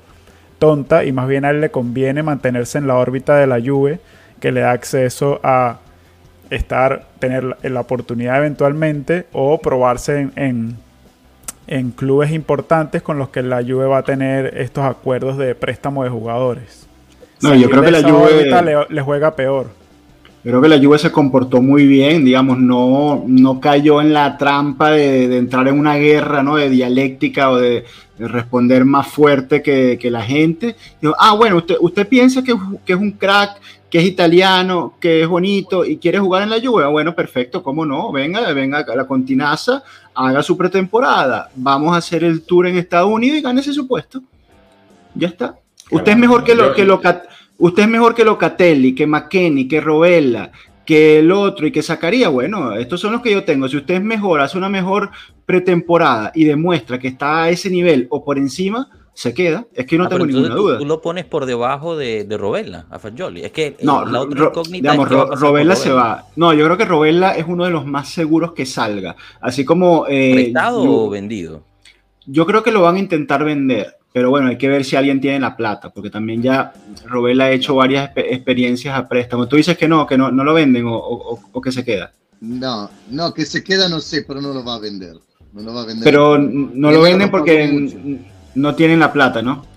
[0.59, 3.99] tonta y más bien a él le conviene mantenerse en la órbita de la Juve
[4.39, 5.79] que le da acceso a
[6.51, 10.77] estar, tener la oportunidad eventualmente o probarse en, en,
[11.95, 16.09] clubes importantes con los que la Juve va a tener estos acuerdos de préstamo de
[16.09, 16.87] jugadores.
[17.41, 19.67] No, yo creo que la Juve le, juega peor.
[20.43, 24.91] Creo que la Juve se comportó muy bien, digamos, no, no cayó en la trampa
[24.91, 26.55] de, entrar en una guerra, ¿no?
[26.55, 27.85] De dialéctica o de,
[28.19, 30.75] responder más fuerte que, la gente.
[31.01, 35.23] Dijo, ah, bueno, usted, usted piensa que, que, es un crack, que es italiano, que
[35.23, 36.85] es bonito y quiere jugar en la Juve.
[36.85, 42.23] Bueno, perfecto, cómo no, venga, venga a la Continaza, haga su pretemporada, vamos a hacer
[42.23, 44.21] el tour en Estados Unidos y gane su puesto.
[45.15, 45.55] Ya está.
[45.89, 47.01] Usted es mejor que lo que lo
[47.57, 50.51] usted es mejor que Locatelli, que McKenny, que Robella,
[50.85, 53.67] que el otro y que sacaría, bueno, estos son los que yo tengo.
[53.67, 55.11] Si usted es mejor, hace una mejor
[55.45, 59.65] pretemporada y demuestra que está a ese nivel o por encima, se queda.
[59.73, 60.77] Es que no ah, tengo ninguna duda.
[60.77, 63.43] Tú lo pones por debajo de, de Robella, a Fagioli.
[63.43, 66.25] Es que no, la otra incógnita digamos, Robella se va.
[66.35, 69.15] No, yo creo que Robella es uno de los más seguros que salga.
[69.39, 70.05] Así como.
[70.07, 71.63] Eh, ¿Prestado o vendido?
[72.25, 73.97] Yo creo que lo van a intentar vender.
[74.13, 76.73] Pero bueno, hay que ver si alguien tiene la plata, porque también ya
[77.05, 79.47] Robella ha hecho varias experiencias a préstamo.
[79.47, 82.11] Tú dices que no, que no, no lo venden o, o, que se queda.
[82.41, 85.15] No, no, que se queda no sé, pero no lo va a vender.
[85.53, 86.03] No lo va a vender.
[86.03, 88.19] Pero no lo venden porque
[88.55, 89.71] no tienen la plata, ¿no?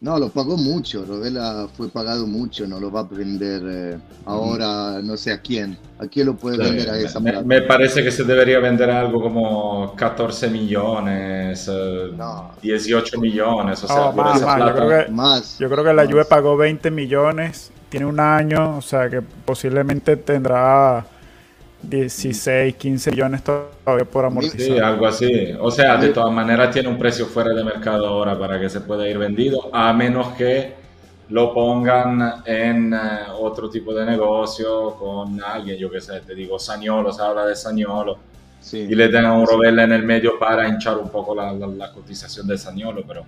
[0.00, 5.00] No, lo pagó mucho, Rovella fue pagado mucho, no lo va a vender eh, ahora,
[5.02, 5.76] no sé a quién.
[5.98, 7.44] ¿A quién lo puede vender a esa me, plata?
[7.44, 11.68] Me parece que se debería vender algo como 14 millones,
[12.62, 14.68] 18 eh, millones, o sea, por esa plata.
[14.68, 18.76] Yo creo, que, más, yo creo que la Juve pagó 20 millones, tiene un año,
[18.76, 21.04] o sea que posiblemente tendrá
[21.82, 24.60] 16, 15 millones todavía por amortizar.
[24.60, 25.52] Sí, algo así.
[25.60, 28.80] O sea, de todas maneras tiene un precio fuera de mercado ahora para que se
[28.80, 30.74] pueda ir vendido, a menos que
[31.30, 32.98] lo pongan en eh,
[33.38, 37.54] otro tipo de negocio con alguien, yo qué sé, te digo, Sañolo, se habla de
[37.54, 38.18] Sañolo,
[38.60, 38.78] Sí.
[38.78, 42.46] Y le tengan un Rovella en el medio para hinchar un poco la, la, cotización
[42.46, 43.24] de Saniolo, pero...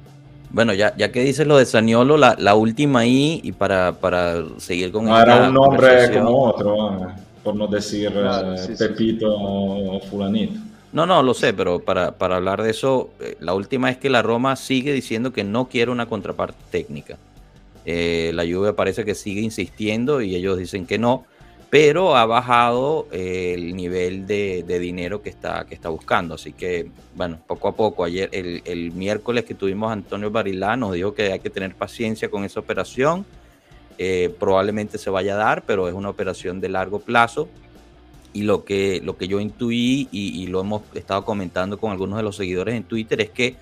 [0.51, 4.43] Bueno, ya, ya que dices lo de Saniolo, la, la última ahí, y para, para
[4.59, 5.05] seguir con...
[5.05, 10.61] No, era un nombre como otro, por no decir eh, Pepito o Fulanito.
[10.93, 14.11] No, no, lo sé, pero para, para hablar de eso, eh, la última es que
[14.11, 17.17] la Roma sigue diciendo que no quiere una contraparte técnica.
[17.87, 21.25] Eh, la Juve parece que sigue insistiendo y ellos dicen que no,
[21.71, 26.35] pero ha bajado eh, el nivel de, dinero que está, que está buscando.
[26.35, 30.93] Así que, bueno, poco a poco, ayer, el, miércoles que tuvimos a Antonio Barilá, nos
[30.95, 33.25] dijo que hay que tener paciencia con esa operación.
[34.03, 37.51] Eh, probablemente se vaya a dar, pero es una operación de largo plazo.
[38.33, 42.17] Y lo que, lo que yo intuí y, y lo hemos estado comentando con algunos
[42.17, 43.57] de los seguidores en Twitter es que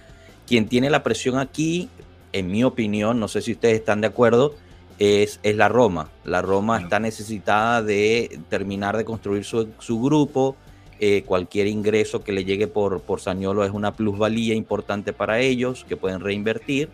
[0.47, 1.89] quien tiene la presión aquí
[2.33, 4.55] en mi opinión, no sé si ustedes están de acuerdo,
[5.01, 6.09] es, es la Roma.
[6.25, 9.67] La Roma está necesitada de terminar de construir su,
[10.01, 10.55] grupo.
[11.01, 15.85] Eh, cualquier ingreso que le llegue por, por Sañolo es una plusvalía importante para ellos
[15.89, 16.91] que pueden reinvertir.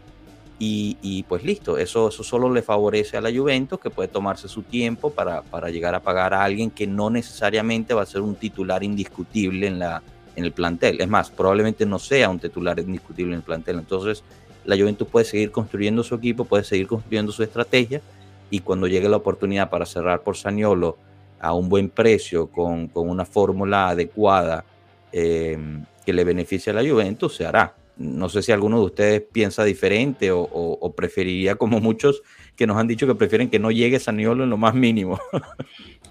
[0.58, 4.62] Y, pues listo, eso, eso solo le favorece a la Juventus que puede tomarse su
[4.62, 8.34] tiempo para, para, llegar a pagar a alguien que no necesariamente va a ser un
[8.34, 10.02] titular indiscutible en, la,
[10.36, 11.00] en el plantel.
[11.00, 13.78] Es más, probablemente no sea un titular indiscutible en el plantel.
[13.78, 14.22] Entonces,
[14.64, 18.00] la Juventus puede seguir construyendo su equipo, puede seguir construyendo su estrategia
[18.50, 20.96] y cuando llegue la oportunidad para cerrar por Saniolo
[21.40, 24.64] a un buen precio, con, una fórmula adecuada
[25.12, 25.58] eh,
[26.06, 27.74] que le beneficie a la Juventus, se hará.
[27.96, 32.22] No sé si alguno de ustedes piensa diferente o, preferiría, como muchos
[32.56, 35.18] que nos han dicho que prefieren que no llegue Saniolo en lo más mínimo.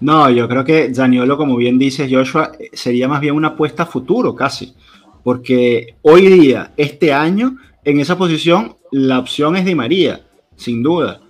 [0.00, 3.86] No, yo creo que Zaniolo, como bien dice Joshua, sería más bien una apuesta a
[3.86, 4.74] futuro casi,
[5.22, 10.20] porque hoy día, este año, en esa posición la opción es Di María,
[10.56, 11.20] sin duda.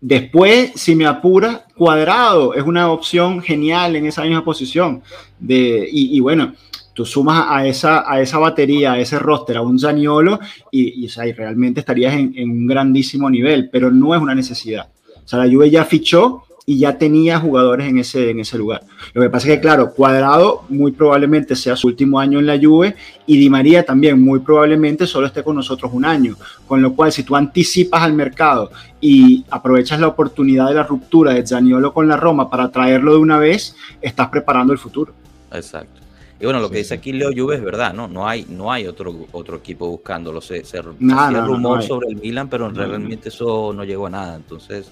[0.00, 5.02] Después, si me apura, Cuadrado es una opción genial en esa misma posición.
[5.38, 6.54] De, y, bueno,
[6.92, 11.08] tú sumas a esa, a esa batería, a ese roster, a un Zaniolo y, y,
[11.32, 14.88] realmente estarías en, en, un grandísimo nivel, pero no es una necesidad.
[15.24, 18.82] O sea, la Juve ya fichó y ya tenía jugadores en ese, en ese lugar.
[19.14, 22.58] Lo que pasa es que, claro, Cuadrado muy probablemente sea su último año en la
[22.58, 22.94] Juve
[23.26, 26.36] y Di María también muy probablemente solo esté con nosotros un año.
[26.66, 31.32] Con lo cual, si tú anticipas al mercado y aprovechas la oportunidad de la ruptura
[31.32, 35.12] de Zaniolo con la Roma para traerlo de una vez, estás preparando el futuro.
[35.52, 36.01] Exacto.
[36.42, 38.08] Y bueno, lo que dice aquí Leo Juve es verdad, ¿no?
[38.08, 40.40] No hay, no hay otro, otro equipo buscándolo.
[40.40, 44.34] Se, se, rumor sobre el Milan, pero realmente eso no llegó a nada.
[44.34, 44.90] Entonces,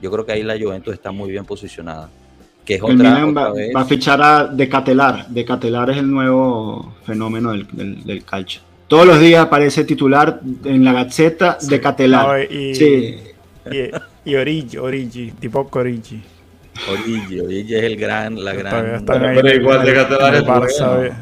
[0.00, 2.08] yo creo que ahí la Juventus está muy bien posicionada.
[2.64, 5.28] Que es otra, va, a fichar a Decatelar.
[5.28, 8.62] Decatelar es el nuevo fenómeno del, del, calcio.
[8.86, 12.50] Todos los días aparece titular en la Gazzetta de Decatelar.
[12.50, 13.16] y, sí.
[14.24, 16.22] y, Origi, Origi, tipo Origi.
[16.90, 19.04] Origi, Origi es el gran, la gran.
[19.04, 21.14] Pero igual Decatelar es Barça,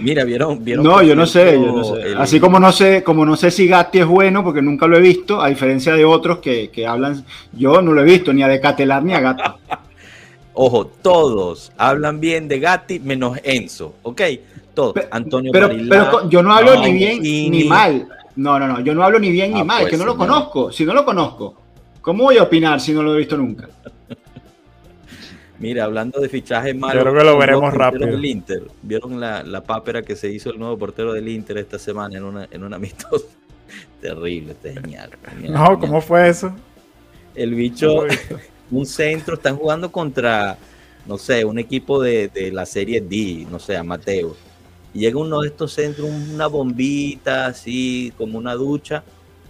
[0.00, 0.84] Mira, vieron, vieron.
[0.84, 2.14] No, yo no sé, yo no sé.
[2.16, 5.00] Así como no sé, como no sé si Gatti es bueno, porque nunca lo he
[5.00, 8.48] visto, a diferencia de otros que, que hablan, yo no lo he visto ni a
[8.48, 9.42] Decatelar ni a Gatti.
[10.54, 14.20] Ojo, todos hablan bien de Gatti menos Enzo, ¿ok?
[14.74, 14.94] Todos.
[15.10, 18.06] Antonio pero, pero yo no hablo ni bien ni mal.
[18.36, 20.16] No, no, no, yo no hablo ni bien ni ah, mal, pues que no lo
[20.16, 20.72] conozco.
[20.72, 21.54] Si no lo conozco,
[22.00, 23.68] ¿cómo voy a opinar si no lo he visto nunca?
[25.62, 27.04] Mira, hablando de fichajes malos.
[27.04, 28.06] creo que lo veremos rápido.
[28.06, 28.64] Del Inter.
[28.82, 32.24] ¿Vieron la, la pápera que se hizo el nuevo portero del Inter esta semana en
[32.24, 33.26] una, en una amistosa?
[34.00, 35.10] Terrible, este genial,
[35.48, 36.52] No, ¿cómo fue eso?
[37.36, 38.06] El bicho,
[38.72, 40.58] un centro, están jugando contra,
[41.06, 44.34] no sé, un equipo de, de la serie D, no sé, Mateo.
[44.92, 49.04] Y llega uno de estos centros, una bombita así, como una ducha.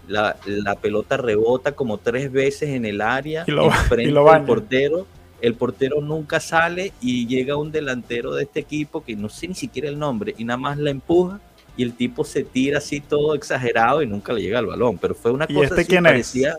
[0.09, 5.07] La, la pelota rebota como tres veces en el área, y lo, frente del portero
[5.43, 9.55] el portero nunca sale y llega un delantero de este equipo que no sé ni
[9.55, 11.41] siquiera el nombre y nada más la empuja
[11.77, 14.99] y el tipo se tira así todo exagerado y nunca le llega al balón.
[14.99, 16.57] Pero fue una cosa este así quién parecía.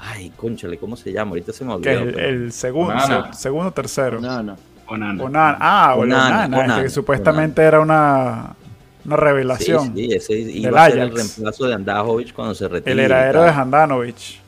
[0.00, 1.30] Ay, conchale, ¿cómo se llama?
[1.30, 2.00] Ahorita se me olvidó.
[2.00, 2.94] El, el, segundo,
[3.34, 4.18] segundo, tercero.
[4.18, 4.56] Onana.
[4.86, 5.56] Onana.
[5.60, 8.56] Ah, Onana, que supuestamente era una,
[9.04, 9.94] una revelación.
[9.94, 12.92] Sí, ese iba a ser el reemplazo de Andajovic cuando se retiró.
[12.92, 14.41] El heredero de Handanovic.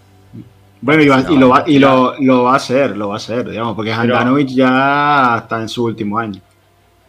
[0.80, 3.74] Bueno, y, lo, va, y lo, lo, va a hacer, lo va a hacer, digamos,
[3.74, 6.40] porque Handanovic ya está en su último año.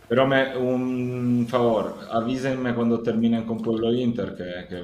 [0.07, 4.81] Pero me, un favor, avísenme cuando terminen con Pueblo Inter que, que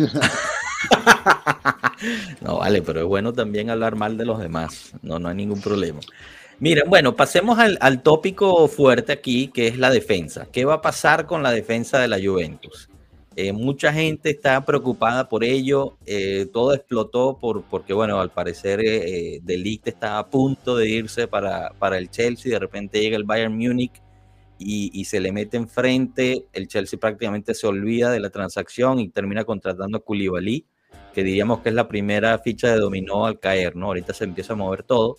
[2.40, 5.60] No, vale, pero es bueno también hablar mal de los demás, no, no hay ningún
[5.60, 6.00] problema.
[6.58, 10.46] Miren, bueno, pasemos al, al tópico fuerte aquí, que es la defensa.
[10.52, 12.89] ¿Qué va a pasar con la defensa de la Juventus?
[13.42, 15.96] Eh, mucha gente está preocupada por ello.
[16.04, 21.26] Eh, todo explotó por, porque, bueno, al parecer eh, Delict está a punto de irse
[21.26, 22.52] para, para, el Chelsea.
[22.52, 24.02] De repente llega el Bayern Múnich
[24.58, 29.44] y, se le mete enfrente, el Chelsea prácticamente se olvida de la transacción y termina
[29.44, 30.66] contratando a Koulibaly,
[31.14, 33.86] que diríamos que es la primera ficha de dominó al caer, ¿no?
[33.86, 35.18] Ahorita se empieza a mover todo.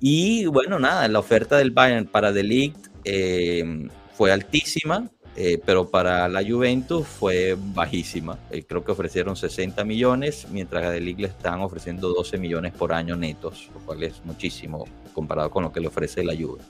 [0.00, 6.28] Y bueno, nada, la oferta del Bayern para Delict eh, fue altísima, eh, pero para
[6.28, 8.38] la Juventus fue bajísima.
[8.50, 12.92] Eh, creo que ofrecieron 60 millones, mientras a Delic le están ofreciendo 12 millones por
[12.92, 16.62] año netos, lo cual es muchísimo comparado con lo que le ofrece la Juve.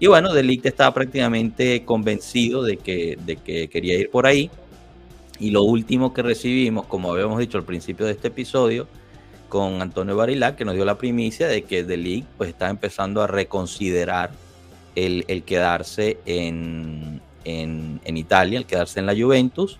[0.00, 4.50] Y bueno, Delict estaba prácticamente convencido de que, de que quería ir por ahí.
[5.40, 8.86] Y lo último que recibimos, como habíamos dicho al principio de este episodio,
[9.48, 13.26] con Antonio Barilá, que nos dio la primicia de que Delic pues está empezando a
[13.26, 14.30] reconsiderar
[14.94, 19.78] el, quedarse en, en, Italia, el quedarse en la Juventus,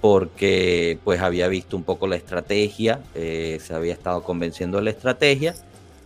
[0.00, 4.90] porque pues había visto un poco la estrategia, eh, se había estado convenciendo de la
[4.90, 5.54] estrategia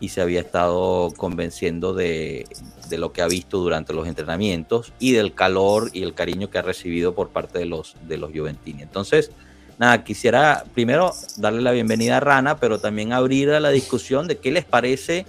[0.01, 2.47] y se había estado convenciendo de,
[2.91, 6.63] lo que ha visto durante los entrenamientos y del calor y el cariño que ha
[6.63, 8.83] recibido por parte de los, de los Juventini.
[8.83, 9.31] Entonces,
[9.79, 14.39] nada, quisiera primero darle la bienvenida a Rana, pero también abrir a la discusión de
[14.39, 15.27] qué les parece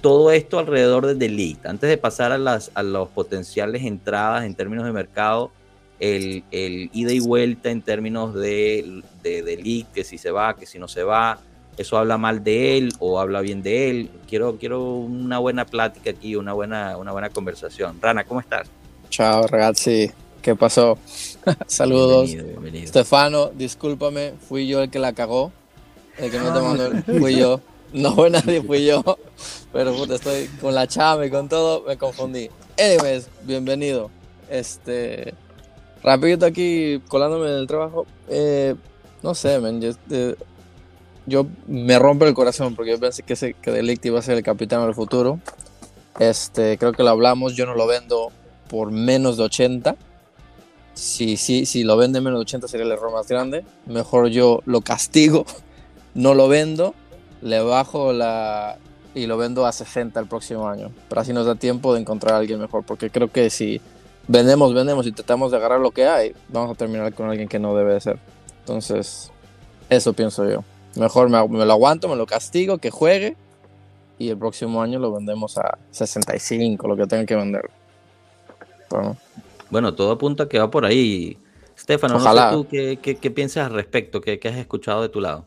[0.00, 1.68] todo esto alrededor de Delete.
[1.68, 5.50] Antes de pasar a las a los potenciales entradas en términos de mercado,
[6.00, 10.66] el, el ida y vuelta en términos de, de Delete, que si se va, que
[10.66, 11.38] si no se va,
[11.76, 14.10] eso habla mal de él o habla bien de él.
[14.28, 17.98] Quiero, quiero una buena plática aquí, una buena, una buena conversación.
[18.00, 18.68] Rana, ¿cómo estás?
[19.10, 20.10] Ciao ragazzi,
[20.42, 20.98] ¿qué pasó?
[21.66, 22.30] Saludos.
[22.86, 25.52] Stefano, discúlpame, fui yo el que la cagó.
[26.18, 27.60] El que no te mandó, fui yo.
[27.92, 29.02] No fue nadie, fui yo.
[29.72, 32.50] Pero puta, estoy con la chama y con todo, me confundí.
[32.78, 34.10] Anyways, bienvenido.
[34.50, 35.34] Este,
[36.02, 38.06] rapidito aquí, colándome en el trabajo.
[38.28, 38.74] Eh,
[39.22, 40.36] no sé, man, yo, eh,
[41.26, 44.36] yo me rompe el corazón porque yo pensé que, ese, que Delict iba a ser
[44.36, 45.40] el capitán del futuro.
[46.18, 48.30] Este, creo que lo hablamos, yo no lo vendo
[48.68, 49.96] por menos de 80.
[50.94, 53.64] Si, si, si lo vende menos de 80 sería el error más grande.
[53.86, 55.44] Mejor yo lo castigo,
[56.14, 56.94] no lo vendo,
[57.46, 58.78] le bajo la
[59.14, 60.90] y lo vendo a 60 el próximo año.
[61.08, 62.84] Pero así nos da tiempo de encontrar a alguien mejor.
[62.84, 63.80] Porque creo que si
[64.28, 67.58] vendemos, vendemos y tratamos de agarrar lo que hay, vamos a terminar con alguien que
[67.58, 68.18] no debe de ser.
[68.60, 69.30] Entonces,
[69.88, 70.64] eso pienso yo.
[70.96, 73.36] Mejor me, lo aguanto, me lo castigo, que juegue
[74.18, 77.70] y el próximo año lo vendemos a 65, lo que tenga que vender.
[79.70, 81.38] Bueno, todo apunta a que va por ahí.
[81.78, 85.20] Stefano, no sé tú qué, qué, piensas al respecto, qué, qué, has escuchado de tu
[85.20, 85.46] lado.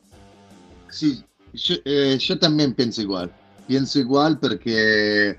[0.90, 3.32] Sí, yo, eh, yo también pienso igual.
[3.68, 5.38] Pienso igual porque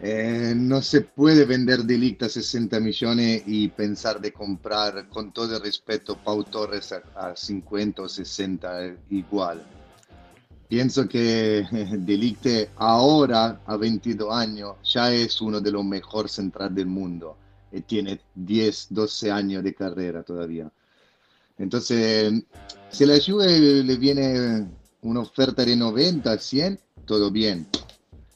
[0.00, 5.56] eh, no se puede vender Delicta a 60 millones y pensar de comprar, con todo
[5.56, 9.62] el respeto, Pau Torres a, 50 o 60 igual.
[10.68, 11.64] Pienso que
[11.98, 17.36] Delicte ahora, a 22 años, ya es uno de los mejores centrales del mundo
[17.72, 20.70] y tiene 10, 12 años de carrera todavía.
[21.56, 22.32] Entonces,
[22.90, 24.68] si la Juve le viene
[25.04, 27.68] una oferta de 90, 100, todo bien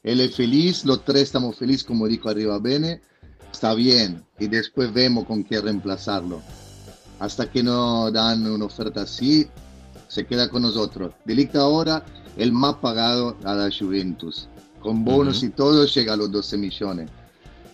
[0.02, 3.02] él es feliz, los tres estamos felices, como dijo arriba Bene,
[3.52, 6.40] está bien, y después vemos con qué reemplazarlo.
[7.18, 9.48] Hasta que no dan una oferta así,
[10.06, 11.12] se queda con nosotros.
[11.24, 14.48] Delicta ahora el más pagado a la Juventus.
[14.80, 17.10] Con bonos y todo llega a los 12 millones.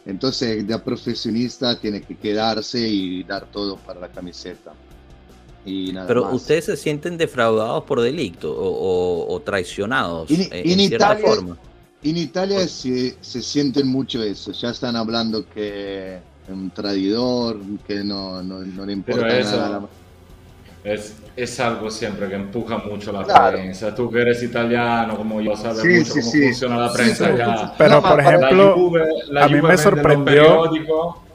[0.06, 4.72] Entonces, de profesionista tiene que quedarse y dar todo para la camiseta.
[5.66, 11.56] Y nada Pero ustedes se sienten defraudados por delicto o, traicionados en, en cierta forma.
[12.02, 18.04] En Italia se, se sienten mucho eso, ya están hablando que es un traidor, que
[18.04, 19.88] no, no, no le importa nada.
[20.84, 23.94] Es, es, algo siempre que empuja mucho la prensa.
[23.94, 27.74] Tú que eres italiano, como yo, sabes mucho cómo funciona la prensa.
[27.78, 28.92] Pero, por ejemplo,
[29.40, 30.70] a mí me sorprendió.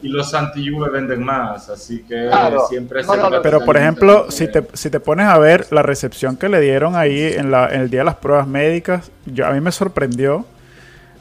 [0.04, 2.30] y los anti-Juve venden más, así que
[2.70, 3.02] siempre
[3.42, 6.96] Pero, por ejemplo, si te, si te pones a ver la recepción que le dieron
[6.96, 10.46] ahí en, la, en el día de las pruebas médicas, yo, a mí me sorprendió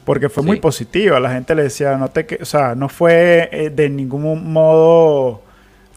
[0.05, 1.19] porque fue muy positiva.
[1.19, 5.48] La gente le decía, no te, o sea, no fue eh, de ningún modo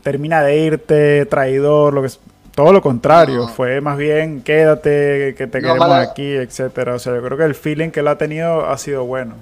[0.02, 2.10] termina de irte, traidor, lo que
[2.54, 6.94] todo lo contrario, fue más bien quédate, que te queremos aquí, etcétera.
[6.94, 9.34] O sea, yo creo que el feeling que él ha tenido ha sido bueno.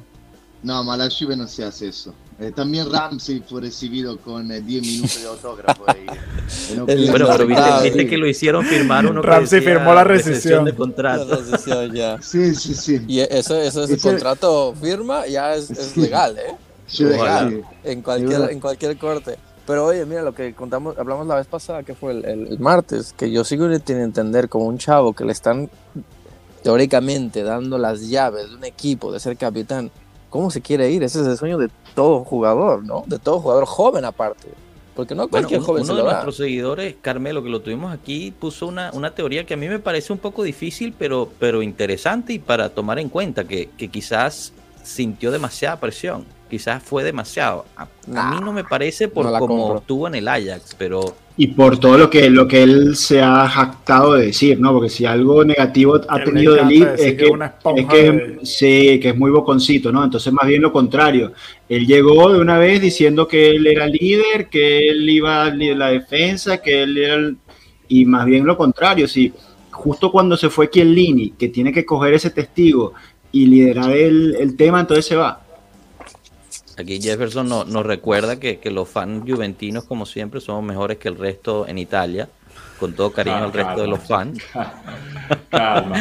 [0.62, 2.14] No, ma la Juve no se hace eso.
[2.38, 5.84] Eh, también Ramsey fue recibido con 10 eh, minutos de autógrafo.
[6.74, 11.38] bueno, pero viste, que lo hicieron firmar uno Ramsey firmó la rescisión de contrato.
[11.92, 12.20] ya.
[12.22, 13.02] Sí, sí, sí.
[13.08, 16.54] Y eso, eso es el contrato firma, ya es, es legal, ¿eh?
[16.86, 19.38] Sí, legal, en cualquier, en cualquier corte.
[19.70, 23.14] Pero oye, mira lo que contamos, hablamos la vez pasada, que fue el, el, martes,
[23.16, 25.70] que yo sigo sin entender como un chavo que le están
[26.64, 29.92] teóricamente dando las llaves de un equipo de ser capitán
[30.28, 31.04] ¿cómo se quiere ir?
[31.04, 33.04] Ese es el sueño de todo jugador, ¿no?
[33.06, 34.48] De todo jugador joven aparte.
[34.96, 38.90] Porque no cualquier joven uno de nuestros seguidores, Carmelo, que lo tuvimos aquí, puso una,
[38.92, 42.70] una, teoría que a mí me parece un poco difícil, pero, pero interesante y para
[42.70, 44.52] tomar en cuenta que, que quizás
[44.82, 46.24] sintió demasiada presión.
[46.50, 47.64] Quizás fue demasiado.
[47.76, 51.14] A, mí no me parece por como estuvo en el Ajax, pero...
[51.36, 54.72] Y por todo lo que, lo que él se ha jactado de decir, ¿no?
[54.72, 57.30] Porque si algo negativo ha tenido de Lee es que,
[57.76, 60.04] es que sí, que es muy boconcito, ¿no?
[60.04, 61.32] Entonces más bien lo contrario.
[61.68, 65.88] Él llegó de una vez diciendo que él era líder, que él iba a la
[65.88, 67.14] defensa, que él era...
[67.14, 67.38] El,
[67.88, 69.32] y más bien lo contrario, si
[69.70, 72.92] justo cuando se fue Chiellini, que tiene que coger ese testigo
[73.32, 75.42] y liderar el, el tema, entonces se va.
[76.80, 81.16] Aquí Jefferson nos recuerda que, que, los fans juventinos, como siempre, somos mejores que el
[81.16, 82.28] resto en Italia.
[82.78, 84.42] Con todo cariño al resto de los fans.
[85.50, 85.96] Calma.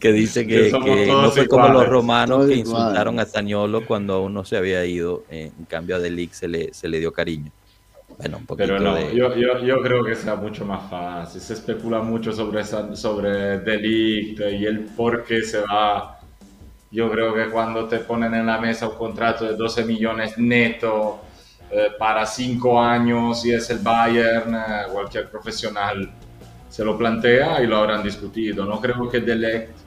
[0.00, 4.32] que dice que, que no fue como los romanos que insultaron a Zaniolo cuando aún
[4.32, 5.24] no se había ido.
[5.30, 7.52] Eh, en cambio a Delic se le, se le dio cariño.
[8.18, 11.40] Bueno, un Pero no, yo, yo, yo, creo que sea mucho más fácil.
[11.40, 16.20] Se especula mucho sobre, sobre Delict y el por qué se va
[16.94, 21.22] yo creo que cuando te ponen en la mesa un contrato de 12 millones neto
[21.68, 24.60] eh, para 5 años y es el Bayern, eh,
[24.92, 26.08] cualquier profesional
[26.68, 28.64] se lo plantea y lo habrán discutido.
[28.64, 29.83] No creo que Delect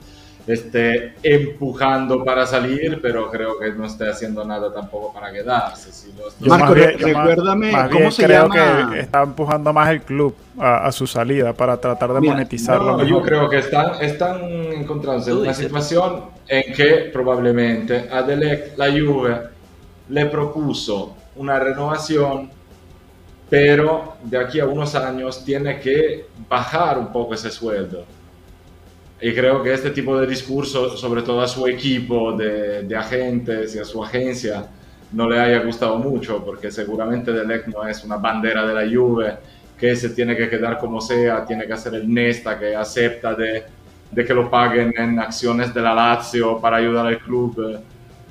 [0.54, 5.92] esté empujando para salir, pero creo que no esté haciendo nada tampoco para quedarse.
[5.92, 6.12] Si
[6.48, 11.76] Marco, recuérdame cómo se creo que está empujando más el club a, su salida para
[11.76, 13.04] tratar de monetizarlo.
[13.04, 18.90] yo creo que están, están encontrándose en una situación en que probablemente a Delec la
[18.90, 19.40] Juve
[20.08, 22.50] le propuso una renovación
[23.50, 28.04] pero de aquí a unos años tiene que bajar un poco ese sueldo
[29.20, 33.74] y creo que este tipo de discurso, sobre todo a su equipo de, de, agentes
[33.74, 34.66] y a su agencia,
[35.12, 39.36] no le haya gustado mucho, porque seguramente Delec no es una bandera de la Juve
[39.76, 43.64] que se tiene que quedar como sea, tiene que hacer el Nesta que acepta de,
[44.10, 47.80] de que lo paguen en acciones de la Lazio para ayudar al club.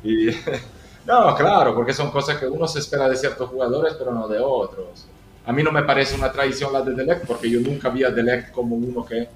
[0.03, 0.27] Y,
[1.05, 4.39] no, claro, porque son cosas que uno se espera de ciertos jugadores, pero no de
[4.39, 5.07] otros.
[5.45, 8.11] A mí no me parece una traición la de Delec, porque yo nunca vi a
[8.11, 9.29] Delec como uno que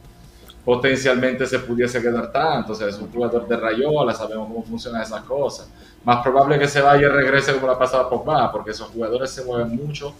[0.63, 2.73] potencialmente se pudiese quedar tanto.
[2.73, 5.69] O sea, es un jugador de Rayola, sabemos cómo funcionan esas cosas.
[6.03, 9.43] Más probable que se vaya y regrese como la pasada Pogba, porque esos jugadores se
[9.43, 10.13] mueven mucho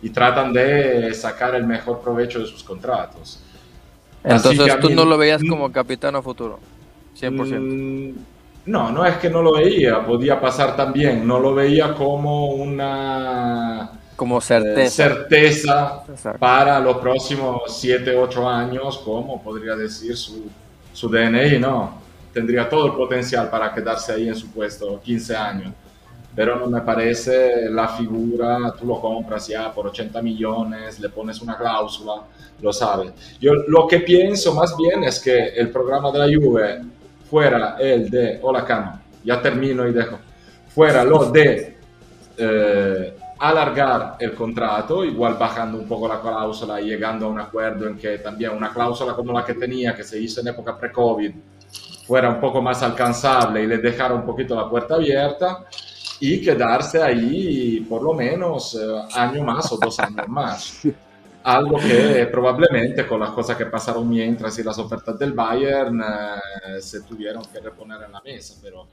[0.00, 3.40] y tratan de sacar el mejor provecho de sus contratos.
[4.24, 6.58] Entonces tú no lo veías como capitán a futuro,
[7.18, 7.60] 100%.
[7.60, 8.14] Mm,
[8.66, 11.26] no, no es que no lo veía, podía pasar también.
[11.26, 16.02] No lo veía como una como certeza, certeza
[16.40, 20.50] para los próximos 7, 8 años, como podría decir su,
[20.92, 22.00] su DNI, ¿no?
[22.32, 25.72] Tendría todo el potencial para quedarse ahí en su puesto 15 años.
[26.34, 31.40] Pero no me parece la figura, tú lo compras ya por 80 millones, le pones
[31.40, 32.14] una cláusula,
[32.60, 33.12] lo sabes.
[33.40, 36.82] Yo lo que pienso más bien es que el programa de la Juve
[37.30, 40.18] fuera el de, hola Cano, ya termino y dejo,
[40.74, 41.76] fuera lo de
[42.36, 47.86] eh, alargar el contrato, igual bajando un poco la cláusula y llegando a un acuerdo
[47.86, 51.32] en que también una cláusula como la que tenía, que se hizo en época pre-COVID,
[52.06, 55.66] fuera un poco más alcanzable y le dejara un poquito la puerta abierta
[56.20, 60.80] y quedarse ahí por lo menos eh, año más o dos años más.
[61.44, 66.80] Algo que probablemente con las cosas que pasaron mientras y las ofertas del Bayern eh,
[66.80, 68.88] se tuvieron que reponer en la mesa, pero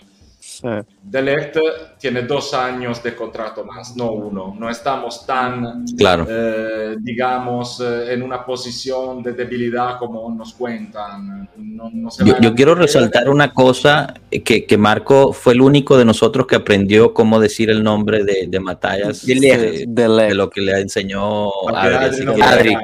[0.45, 0.67] Sí.
[1.01, 1.57] Delect
[1.99, 4.55] tiene dos años de contrato más, no uno.
[4.57, 6.27] No estamos tan, claro.
[6.29, 11.49] eh, digamos, eh, en una posición de debilidad como nos cuentan.
[11.57, 16.05] No, no yo, yo quiero resaltar una cosa, que, que, Marco fue el único de
[16.05, 20.79] nosotros que aprendió cómo decir el nombre de, de Matallas, de, de, lo que le
[20.79, 22.27] enseñó Adri.
[22.41, 22.77] Adri.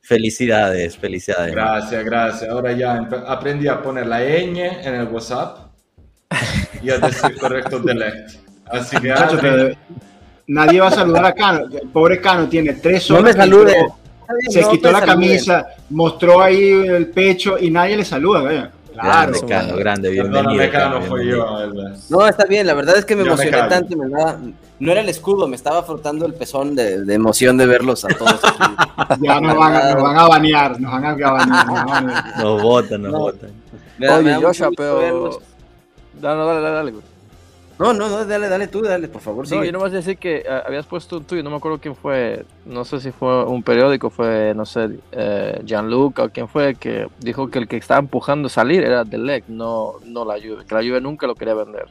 [0.00, 1.52] Felicidades, felicidades.
[1.52, 2.50] Gracias, gracias.
[2.50, 5.65] Ahora ya aprendí a poner la ñ en el WhatsApp
[6.82, 8.32] y a decir correcto delect.
[8.66, 9.76] Así que
[10.46, 11.66] nadie va a saludar a Cano.
[11.70, 13.22] El pobre Cano tiene tres horas.
[13.22, 13.86] No me salude.
[14.48, 18.72] Se quitó la camisa, mostró ahí el pecho y nadie le saluda.
[18.92, 20.72] Claro, grande, Cano, grande, bienvenido.
[20.72, 21.46] Cano fue yo.
[22.10, 23.96] No, está bien, la verdad es que me emocioné tanto.
[23.96, 24.08] Me
[24.78, 28.08] no era el escudo, me estaba frotando el pezón de, de emoción de verlos a
[28.08, 28.74] todos aquí.
[29.22, 32.38] ya nos van, a, nos van a banear, nos van a banear.
[32.38, 33.50] Nos votan, nos votan.
[33.98, 35.40] Oye, Joshua, pero
[36.20, 36.92] Dale, dale, dale, dale,
[37.78, 39.48] No, no, no, dale, dale tú, dale, por favor.
[39.50, 41.78] No, yo no vas a decir que uh, habías puesto un tuyo, no me acuerdo
[41.78, 46.48] quién fue, no sé si fue un periódico, fue, no sé, eh, Gianluca o quién
[46.48, 50.34] fue, que dijo que el que estaba empujando a salir era Delec, no, no la
[50.34, 51.86] Juve, que la Juve nunca lo quería vender.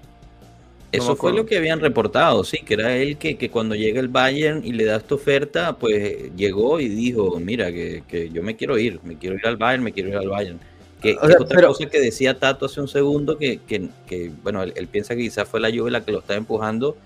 [0.91, 4.07] Eso fue lo que habían reportado, sí, que era él que, que, cuando llega el
[4.07, 8.55] Bayern y le da esta oferta, pues llegó y dijo, mira, que, que yo me
[8.55, 10.59] quiero ir, me quiero ir al Bayern, me quiero ir al Bayern.
[11.01, 15.21] Que, otra cosa que decía Tato hace un segundo, que, que bueno, él, piensa que
[15.21, 16.97] quizás fue la lluvia la que lo está empujando,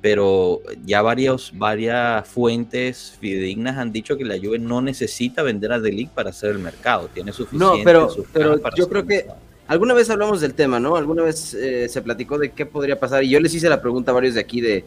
[0.00, 5.80] pero ya varios, varias fuentes fidedignas han dicho que la Juve no necesita vender a
[5.80, 7.64] Delic para hacer el mercado, tiene suficiente.
[7.64, 9.26] No, pero, pero yo creo que
[9.66, 10.96] alguna vez hablamos del tema, ¿no?
[10.96, 14.12] Alguna vez eh, se platicó de qué podría pasar y yo les hice la pregunta
[14.12, 14.84] a varios de aquí de,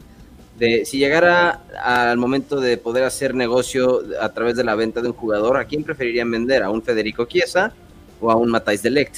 [0.58, 5.10] de si llegara al momento de poder hacer negocio a través de la venta de
[5.10, 6.64] un jugador, ¿a quién preferirían vender?
[6.64, 7.74] ¿A un Federico Chiesa
[8.22, 9.18] o a un Matthijs Delect?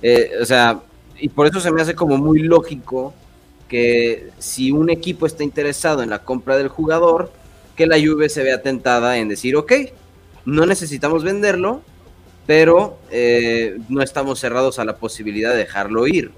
[0.00, 0.80] Eh, o sea,
[1.18, 3.12] y por eso se me hace como muy lógico
[3.68, 7.32] que si un equipo está interesado en la compra del jugador,
[7.76, 9.72] que la Juve se vea tentada en decir, ok,
[10.44, 11.82] no necesitamos venderlo,
[12.46, 16.30] pero eh, no estamos cerrados a la posibilidad de dejarlo ir.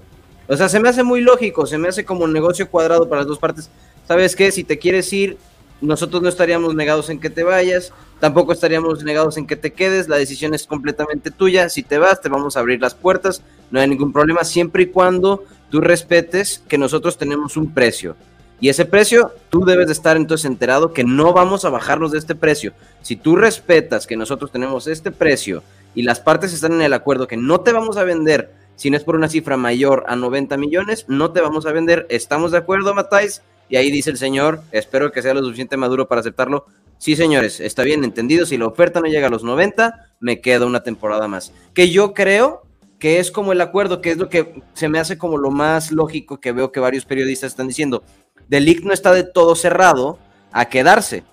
[0.47, 3.21] O sea, se me hace muy lógico, se me hace como un negocio cuadrado para
[3.21, 3.69] las dos partes.
[4.07, 4.51] ¿Sabes qué?
[4.51, 5.37] Si te quieres ir,
[5.81, 10.07] nosotros no estaríamos negados en que te vayas, tampoco estaríamos negados en que te quedes,
[10.07, 11.69] la decisión es completamente tuya.
[11.69, 14.87] Si te vas, te vamos a abrir las puertas, no hay ningún problema, siempre y
[14.87, 18.15] cuando tú respetes que nosotros tenemos un precio.
[18.59, 22.17] Y ese precio, tú debes de estar entonces enterado que no vamos a bajarnos de
[22.17, 22.73] este precio.
[23.03, 25.61] Si tú respetas que nosotros tenemos este precio
[25.93, 28.97] y las partes están en el acuerdo que no te vamos a vender si no
[28.97, 32.05] es por una cifra mayor a 90 millones, no te vamos a vender.
[32.09, 33.41] ¿Estamos de acuerdo, Matáis?
[33.69, 36.65] Y ahí dice el señor, espero que sea lo suficiente maduro para aceptarlo.
[36.97, 38.45] Sí, señores, está bien entendido.
[38.45, 41.53] Si la oferta no llega a los 90, me queda una temporada más.
[41.73, 42.63] Que yo creo
[42.99, 45.91] que es como el acuerdo, que es lo que se me hace como lo más
[45.91, 48.03] lógico que veo que varios periodistas están diciendo.
[48.47, 50.17] Delic no está de todo cerrado
[50.51, 51.23] a quedarse.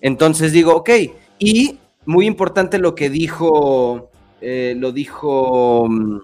[0.00, 0.90] Entonces digo, ok,
[1.38, 6.18] y muy importante lo que dijo, eh, lo dijo mm,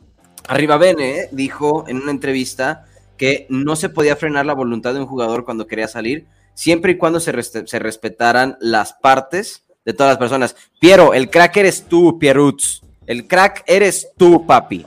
[0.48, 2.86] Arriba Bene, eh, dijo en una entrevista
[3.18, 6.96] que no se podía frenar la voluntad de un jugador cuando quería salir, siempre y
[6.96, 10.56] cuando se, respetaran las partes de todas las personas.
[10.80, 12.80] Piero, el crack eres tú, Pierutz.
[13.06, 14.86] El crack eres tú, papi.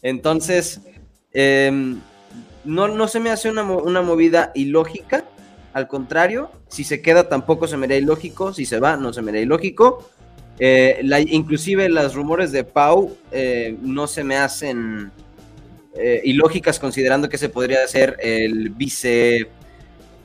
[0.00, 0.80] Entonces,
[1.32, 2.00] em,
[2.64, 5.24] no, no se me hace una, una movida ilógica.
[5.72, 9.22] Al contrario, si se queda tampoco se me haría ilógico, si se va no se
[9.22, 10.08] me haría ilógico.
[10.58, 15.12] Eh, inclusive los rumores de Pau eh, no se me hacen
[15.98, 19.48] eh, ilógicas considerando que se podría hacer el vice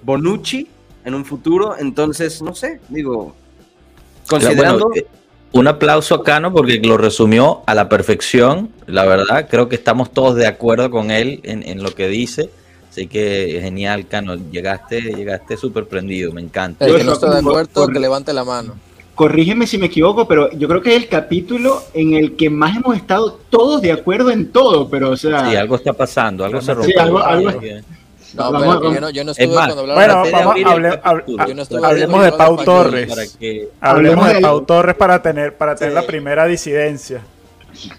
[0.04, 0.68] Bonucci
[1.06, 1.76] en un futuro.
[1.78, 3.36] Entonces, no sé, digo,
[4.28, 4.92] considerando...
[5.52, 10.12] un aplauso a Cano porque lo resumió a la perfección, la verdad, creo que estamos
[10.12, 12.50] todos de acuerdo con él en, en lo que dice.
[12.90, 16.86] Así que genial, Cano, llegaste, llegaste súper prendido, me encanta.
[16.86, 18.76] El que no está de acuerdo, que levante la mano
[19.22, 22.76] corrígeme si me equivoco, pero yo creo que es el capítulo en el que más
[22.76, 25.48] hemos estado todos de acuerdo en todo, pero o sea...
[25.48, 26.92] Sí, algo está pasando, algo se rompió.
[26.92, 27.20] Sí, algo,
[28.34, 31.00] No, pero yo no, yo no estuve cuando Bueno, vamos, hable,
[31.84, 33.38] hablemos de Pau Torres.
[33.80, 37.22] Hablemos de Pau Torres para tener, para tener la primera disidencia.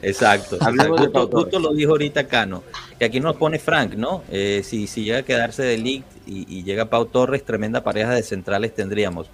[0.03, 0.59] Exacto.
[0.59, 2.65] Justo, justo, lo dijo ahorita Cano,
[2.99, 4.25] que aquí nos pone Frank, ¿no?
[4.29, 8.11] Eh, si, si llega a quedarse de League y, y llega Pau Torres, tremenda pareja
[8.11, 9.31] de centrales tendríamos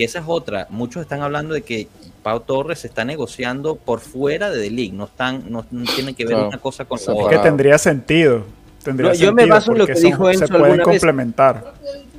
[0.00, 0.66] que esa es otra.
[0.70, 1.86] Muchos están hablando de que
[2.22, 5.62] Pau Torres está negociando por fuera de The League, no están, no,
[5.94, 7.36] tienen que ver una cosa con la otra.
[7.36, 8.44] que tendría sentido.
[8.82, 10.46] Tendría yo me baso en lo que dijo Enzo.
[10.46, 11.74] Se pueden complementar.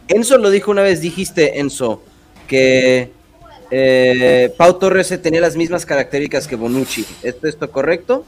[0.07, 2.03] Enzo lo dijo una vez, dijiste Enzo,
[2.47, 3.09] que
[3.71, 7.03] eh, Pau Torres tenía las mismas características que Bonucci.
[7.23, 8.25] ¿Es esto correcto?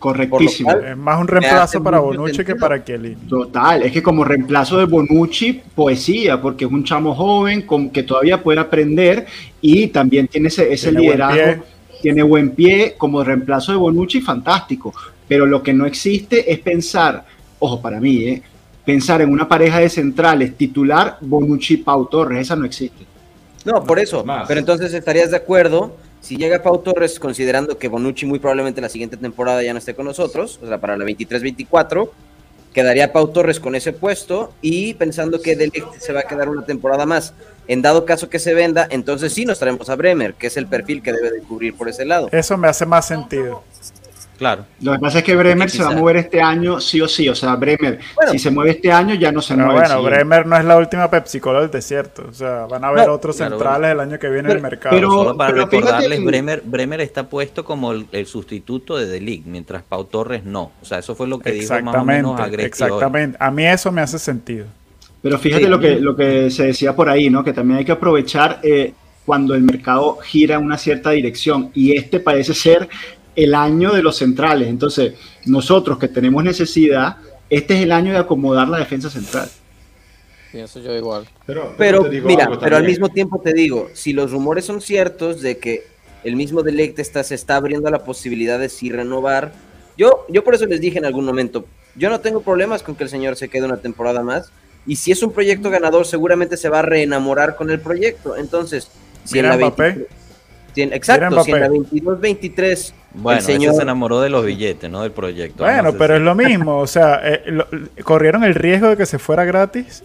[0.00, 0.72] Correctísimo.
[0.72, 3.16] es más un reemplazo para Bonucci que para Kelly.
[3.28, 8.02] Total, es que como reemplazo de Bonucci, poesía, porque es un chamo joven con, que
[8.02, 9.26] todavía puede aprender
[9.60, 11.62] y también tiene ese, ese liderazgo,
[12.00, 14.94] tiene buen pie, como reemplazo de Bonucci, fantástico.
[15.28, 17.26] Pero lo que no existe es pensar,
[17.58, 18.42] ojo, para mí, ¿eh?
[18.86, 23.04] pensar en una pareja de centrales titular Bonucci-Pau Torres, esa no existe.
[23.66, 28.26] No, por eso, pero entonces estarías de acuerdo si llega Pau Torres, considerando que Bonucci
[28.26, 32.10] muy probablemente la siguiente temporada ya no esté con nosotros, o sea, para la 23-24,
[32.72, 36.64] quedaría Pau Torres con ese puesto y pensando que Delict se va a quedar una
[36.64, 37.32] temporada más.
[37.68, 40.66] En dado caso que se venda, entonces sí nos traemos a Bremer, que es el
[40.66, 42.28] perfil que debe de cubrir por ese lado.
[42.32, 43.62] Eso me hace más sentido.
[44.40, 44.64] Claro.
[44.80, 47.28] Lo que pasa es que Bremer se va a mover este año sí o sí.
[47.28, 47.98] O sea, Bremer,
[48.32, 49.80] si se mueve este año, ya no se mueve.
[49.80, 52.24] Bueno, Bremer no es la última Pepsi Cola del desierto.
[52.26, 54.96] O sea, van a haber otros centrales el año que viene en el mercado.
[54.96, 60.04] Pero, Solo para recordarles, Bremer, Bremer está puesto como el, sustituto de League, mientras Pau
[60.04, 60.72] Torres no.
[60.80, 63.36] O sea, eso fue lo que dijo más o menos Exactamente.
[63.38, 64.64] A mí eso me hace sentido.
[65.20, 67.44] Pero fíjate lo, que, lo que se decía por ahí, ¿no?
[67.44, 68.94] Que también hay que aprovechar eh,
[69.26, 71.70] cuando el mercado gira en una cierta dirección.
[71.74, 72.88] Y este parece ser
[73.44, 74.68] el año de los centrales.
[74.68, 75.14] Entonces,
[75.46, 77.16] nosotros que tenemos necesidad,
[77.48, 79.48] este es el año de acomodar la defensa central.
[80.52, 81.26] Pienso yo igual.
[81.46, 85.58] Pero, pero, mira, pero al mismo tiempo te digo, si los rumores son ciertos de
[85.58, 85.84] que
[86.24, 89.52] el mismo Delecte está, se está abriendo a la posibilidad de sí renovar,
[89.96, 93.04] yo, yo por eso les dije en algún momento, yo no tengo problemas con que
[93.04, 94.52] el señor se quede una temporada más,
[94.86, 98.36] y si es un proyecto ganador, seguramente se va a reenamorar con el proyecto.
[98.36, 98.90] Entonces,
[99.24, 99.54] si en la
[100.74, 105.12] exacto, si en la 22-23 bueno, el señor se enamoró de los billetes, no del
[105.12, 105.64] proyecto.
[105.64, 107.42] Bueno, pero es lo mismo, o sea, eh,
[108.04, 110.02] corrieron el riesgo de que se fuera gratis.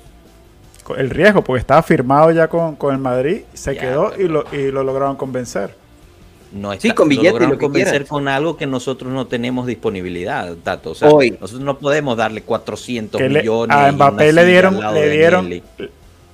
[0.98, 4.84] El riesgo, porque estaba firmado ya con, el Madrid, se quedó y, lo, y lo
[4.84, 5.74] lograron convencer.
[6.52, 10.92] No está, sí, con billetes lo convencer con algo que nosotros no tenemos disponibilidad, Tato.
[10.92, 11.32] O sea, Hoy.
[11.32, 13.76] nosotros no podemos darle 400 millones.
[13.76, 15.50] a Mbappé le dieron, le dieron,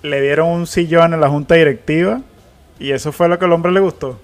[0.03, 2.21] le dieron un sillón en la junta directiva
[2.79, 4.19] y eso fue lo que al hombre le gustó.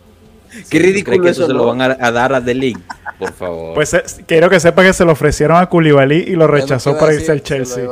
[0.70, 2.74] Qué ridículo que eso, se lo van a, dar a The
[3.20, 3.74] por favor.
[3.74, 7.14] Pues eh, quiero que sepa que se lo ofrecieron a Koulibaly y lo rechazó para
[7.14, 7.84] irse al Chelsea.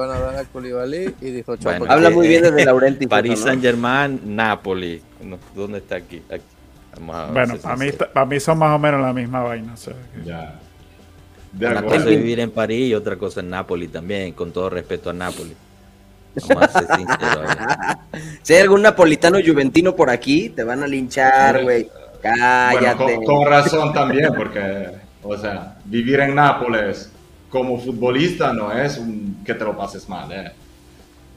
[1.87, 3.07] habla muy bien desde Laurenti.
[3.07, 5.01] París Saint Germain, Napoli.
[5.55, 6.21] ¿Dónde está aquí?
[6.99, 9.73] bueno, a mí, para mí son más o menos la misma vaina.
[10.23, 10.59] ya.
[11.57, 15.09] Una cosa es vivir en París y otra cosa en Napoli también, con todo respeto
[15.09, 15.55] a Napoli.
[18.43, 21.89] si hay algún napolitano juventino por aquí, te van a linchar, güey.
[22.25, 23.19] Cállate.
[23.25, 24.89] con, razón también, porque,
[25.23, 27.11] o sea, vivir en Nápoles
[27.49, 30.51] como futbolista no es un, que te lo pases mal, ¿eh?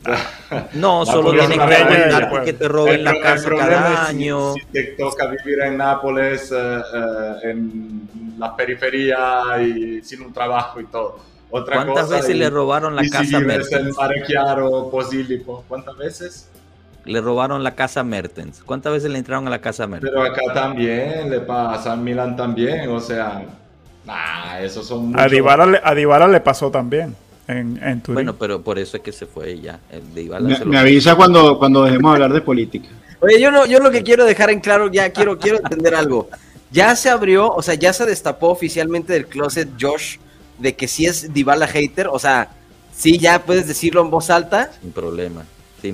[0.74, 4.54] No, solo tienes que evitar que te roben la casa cada año.
[4.54, 8.08] Si, te toca vivir en Nápoles, eh, eh, en
[8.38, 9.18] la periferia
[9.60, 11.18] y sin un trabajo y todo.
[11.50, 13.96] Otra ¿Cuántas veces le robaron la casa Mertens?
[15.66, 16.48] ¿Cuántas veces?
[17.08, 18.62] Le robaron la casa Mertens.
[18.64, 20.12] ¿Cuántas veces le entraron a la casa Mertens?
[20.12, 23.44] Pero acá también le pasa, a Milan también, o sea,
[24.04, 25.22] nah, esos son muchos...
[25.22, 27.16] A Dybala, le pasó también.
[27.46, 28.14] En, en Turín.
[28.14, 29.80] Bueno, pero por eso es que se fue ya.
[30.66, 32.88] me, avisa cuando, cuando dejemos de hablar de política.
[33.20, 36.28] Oye, yo, no, yo lo que quiero dejar en claro, ya quiero, quiero entender algo.
[36.70, 40.18] Ya se abrió, o sea, ya se destapó oficialmente del closet Josh
[40.58, 42.50] de que si es Dybala hater, o sea,
[42.94, 44.70] sí ya puedes decirlo en voz alta.
[44.82, 45.44] Sin problema.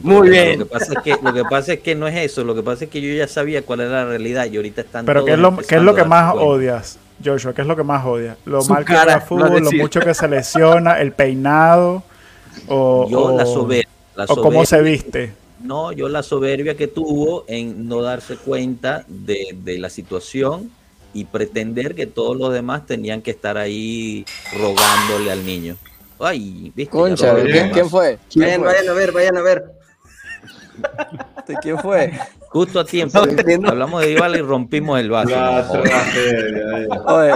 [0.03, 0.61] Muy bien.
[0.61, 2.63] Lo que, pasa es que, lo que pasa es que no es eso, lo que
[2.63, 5.33] pasa es que yo ya sabía cuál era la realidad y ahorita están Pero ¿qué
[5.33, 7.55] es lo, ¿qué es lo que más odias, Joshua?
[7.55, 8.37] ¿Qué es lo que más odias?
[8.45, 12.03] Lo mal que juega fútbol, lo mucho que se lesiona, el peinado
[12.69, 13.89] o, yo, la soberbia,
[14.29, 15.33] o cómo se viste.
[15.63, 20.71] No, yo la soberbia que tuvo en no darse cuenta de, de la situación
[21.15, 24.25] y pretender que todos los demás tenían que estar ahí
[24.59, 25.77] rogándole al niño.
[26.21, 26.91] Ay, ¿viste?
[26.91, 27.35] Concha,
[27.73, 28.19] ¿quién, fue?
[28.37, 29.65] vayan, vayan a ver, vayan a ver.
[31.61, 32.13] ¿Quién fue?
[32.49, 33.19] Justo a tiempo.
[33.67, 35.35] Hablamos de Dybala y rompimos el vaso.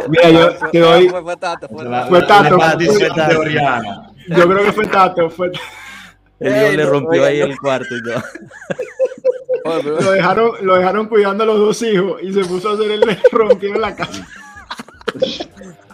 [0.09, 1.09] Mira, yo te doy.
[1.09, 1.69] Fue Tato.
[2.09, 2.59] Fue Tato.
[4.29, 5.31] Yo creo que fue Tato.
[5.31, 5.51] Fue...
[6.41, 8.23] El le rompió ahí el cuarto y todo.
[9.83, 13.03] Lo dejaron, lo dejaron cuidando a los dos hijos y se puso a hacer el
[13.33, 14.27] rompió en la casa.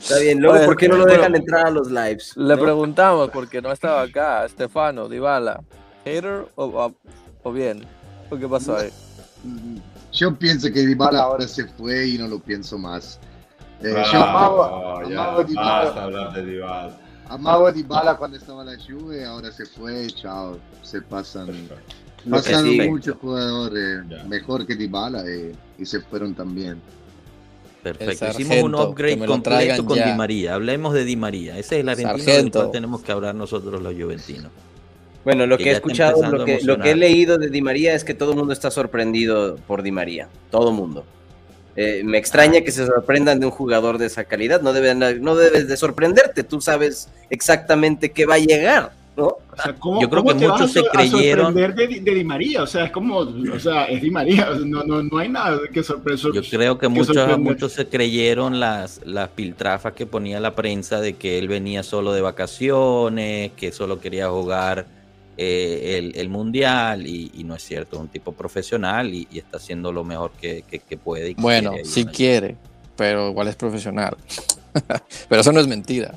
[0.05, 2.37] Está bien, luego, ¿por qué no lo dejan entrar a los lives?
[2.37, 5.65] Le preguntamos, porque no estaba acá, Estefano, Dybala,
[6.05, 6.93] ¿hater o,
[7.43, 7.87] o, bien?
[8.29, 8.91] qué pasó ahí?
[10.13, 13.19] Yo pienso que Dybala ahora se fue y no lo pienso más.
[13.83, 16.03] Eh, yo amaba, amaba Dybala.
[16.03, 16.99] hablar de Dybala.
[17.31, 21.49] Amaba Dybala cuando estaba en la Juve, ahora se fue, chao, se pasan...
[22.29, 26.79] Pasaron muchos jugadores mejor que Dybala eh, y se fueron también.
[27.85, 28.31] Perfecto.
[28.31, 30.55] Hicimos un upgrade completo con Di María.
[30.55, 31.59] Hablemos de Di María.
[31.59, 34.51] Ese es el argentino del cual tenemos que hablar nosotros los juventinos.
[35.23, 38.05] Bueno, lo que, he escuchado, lo que, lo que, he leído de Di María es
[38.05, 40.29] que todo el mundo está sorprendido por Di María.
[40.51, 41.05] Todo el mundo.
[41.77, 44.63] Eh, me extraña que se sorprendan de un jugador de esa calidad.
[44.63, 46.43] No, no debes de sorprenderte.
[46.43, 48.93] Tú sabes exactamente qué va a llegar.
[49.17, 49.37] ¿No?
[50.01, 51.55] Yo creo que muchos se creyeron.
[51.55, 55.03] De, de, Di María, o sea, es como, o sea, es Di María, no, no,
[55.03, 56.29] no hay nada que sorpresa.
[56.33, 61.15] Yo creo que, muchos, muchos se creyeron las, las piltrafas que ponía la prensa de
[61.15, 64.87] que él venía solo de vacaciones, que solo quería jugar
[65.37, 69.93] eh, el, el, mundial, y, no es cierto, es un tipo profesional y, está haciendo
[69.93, 71.35] lo mejor que, que, puede.
[71.39, 72.57] bueno, si quiere,
[72.97, 74.17] pero igual es profesional.
[75.29, 76.15] pero eso no es mentira.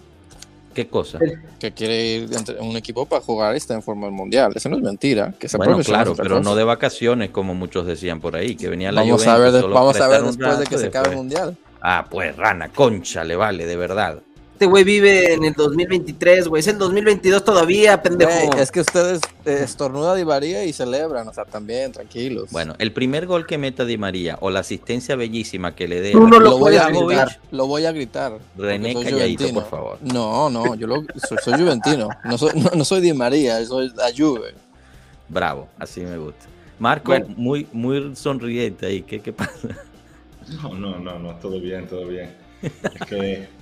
[0.77, 1.17] ¿Qué cosa?
[1.57, 4.51] Que quiere ir en un equipo para jugar está en forma mundial.
[4.53, 5.33] Eso no es mentira.
[5.39, 9.01] Que bueno, claro, pero no de vacaciones, como muchos decían por ahí, que venía la
[9.01, 11.57] Vamos a ver, vamos a ver después de que se acabe el mundial.
[11.81, 14.19] Ah, pues rana, concha, le vale, de verdad.
[14.57, 16.61] Este güey vive en el 2023, güey.
[16.61, 18.57] Es el 2022 todavía, pendejo.
[18.57, 22.49] es que ustedes eh, estornuda Di María y celebran, o sea, también, tranquilos.
[22.49, 26.13] Bueno, el primer gol que meta Di María o la asistencia bellísima que le dé.
[26.13, 27.39] lo, voy a gritar.
[27.51, 28.39] Lo voy a gritar.
[28.57, 29.99] René Calladito, por favor.
[30.01, 30.87] No, no, yo
[31.27, 32.09] soy, soy, juventino.
[32.23, 34.55] No soy, no, soy Di María, soy la Juve.
[35.29, 36.47] Bravo, así me gusta.
[36.79, 39.03] Marco, muy, muy sonriente ahí.
[39.03, 39.51] ¿Qué, ¿Qué pasa?
[40.63, 42.33] No, no, no, no, todo bien, todo bien.
[42.63, 43.57] Es que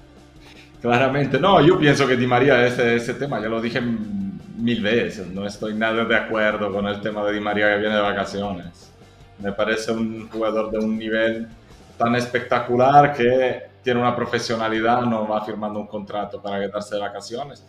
[0.81, 5.27] Claramente, no, yo pienso que Di María ese, ese tema, ya lo dije mil veces,
[5.27, 8.91] no estoy nada de acuerdo con el tema de Di María que viene de vacaciones.
[9.39, 11.47] Me parece un jugador de un nivel
[11.97, 17.63] tan espectacular que tiene una profesionalidad, no va firmando un contrato para quedarse de vacaciones.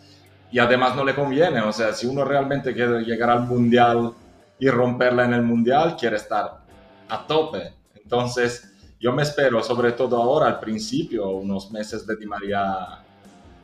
[0.50, 4.12] Y además no le conviene, o sea, si uno realmente quiere llegar al mundial
[4.59, 6.61] y romperla en el mundial, quiere estar
[7.09, 7.74] a tope.
[7.94, 13.05] Entonces, yo me espero, sobre todo ahora, al principio, unos meses de Di María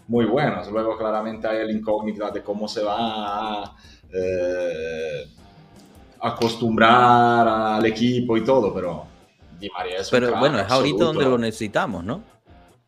[0.09, 0.71] muy buenos.
[0.71, 3.77] Luego claramente hay el incógnita de cómo se va a
[4.13, 5.27] eh,
[6.21, 9.07] acostumbrar al equipo y todo, pero
[9.59, 12.23] Di María es Pero bueno, es ahorita donde lo necesitamos, ¿no?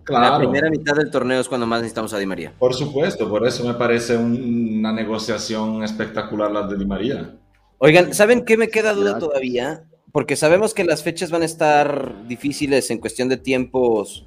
[0.02, 0.34] Claro.
[0.34, 2.52] La primera mitad del torneo es cuando más necesitamos a Di María.
[2.58, 7.34] Por supuesto, por eso me parece una negociación espectacular la de Di María.
[7.78, 9.84] Oigan, ¿saben qué me queda duda todavía?
[10.14, 14.24] Porque sabemos que las fechas van a estar difíciles en cuestión de tiempos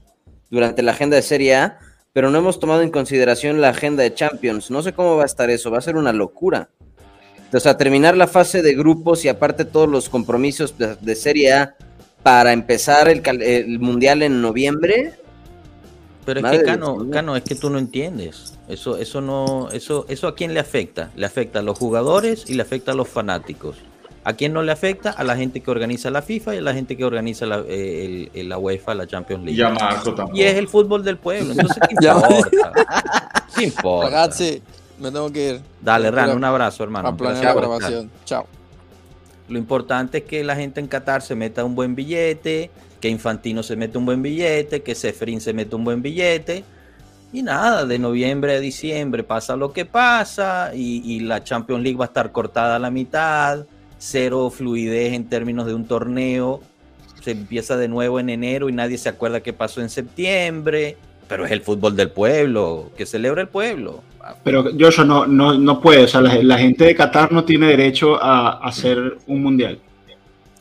[0.49, 1.79] durante la agenda de Serie A,
[2.11, 4.69] pero no hemos tomado en consideración la agenda de Champions.
[4.69, 6.67] No sé cómo va a estar eso, va a ser una locura.
[7.53, 11.75] O sea, terminar la fase de grupos y aparte todos los compromisos de, Serie A
[12.21, 15.13] para empezar el, Mundial en noviembre.
[16.25, 18.57] Pero es que Cano, Cano, es que tú no entiendes.
[18.67, 21.11] Eso, eso no, eso, eso a quién le afecta?
[21.15, 23.77] Le afecta a los jugadores y le afecta a los fanáticos.
[24.27, 25.11] ¿A quién no le afecta?
[25.11, 28.29] A la gente que organiza la FIFA y a la gente que organiza la, eh,
[28.33, 29.57] la UEFA, la Champions League.
[29.57, 30.35] Y a Marco también.
[30.35, 31.53] Y es el fútbol del pueblo.
[31.53, 33.45] Entonces, ¿qué importa?
[33.55, 34.09] ¿Qué importa?
[34.09, 34.61] Ragazzi,
[34.99, 35.61] me tengo que ir.
[35.81, 37.07] Dale, Ran, un abrazo, hermano.
[37.07, 38.11] A planear la grabación.
[38.25, 38.45] Chao.
[39.47, 42.69] Lo importante es que la gente en Qatar se meta un buen billete,
[42.99, 46.65] que Infantino se meta un buen billete, que Seferín se meta un buen billete.
[47.31, 51.97] Y nada, de noviembre a diciembre pasa lo que pasa y, y la Champions League
[51.97, 53.65] va a estar cortada a la mitad
[53.97, 56.61] cero fluidez en términos de un torneo.
[57.21, 60.97] Se empieza de nuevo en enero y nadie se acuerda qué pasó en septiembre.
[61.27, 64.01] Pero es el fútbol del pueblo, que celebra el pueblo.
[64.43, 68.21] Pero yo no, no, no puede, o sea, la, gente de Qatar no tiene derecho
[68.21, 69.79] a, hacer un mundial.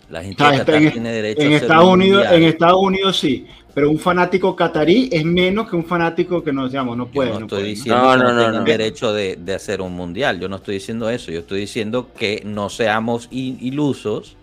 [0.09, 3.47] La gente de Qatar tiene derecho en a hacer Estados Unidos, En Estados Unidos sí,
[3.77, 7.29] pero un fanático catarí es menos que un fanático que nos digamos, no puede.
[7.29, 11.11] no, estoy diciendo no, que no, derecho de, hacer un mundial, yo no estoy diciendo
[11.11, 14.39] eso, yo estoy diciendo que no seamos ilusos,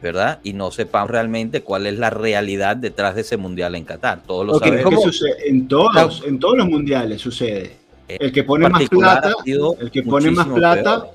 [0.00, 0.40] ¿verdad?
[0.44, 4.22] Y no sepamos realmente cuál es la realidad detrás de ese mundial en Qatar.
[4.22, 5.22] Todos lo sabemos.
[5.44, 7.76] En todos, en todos los mundiales sucede.
[8.08, 11.10] Eh, el que pone más plata, el que pone más plata,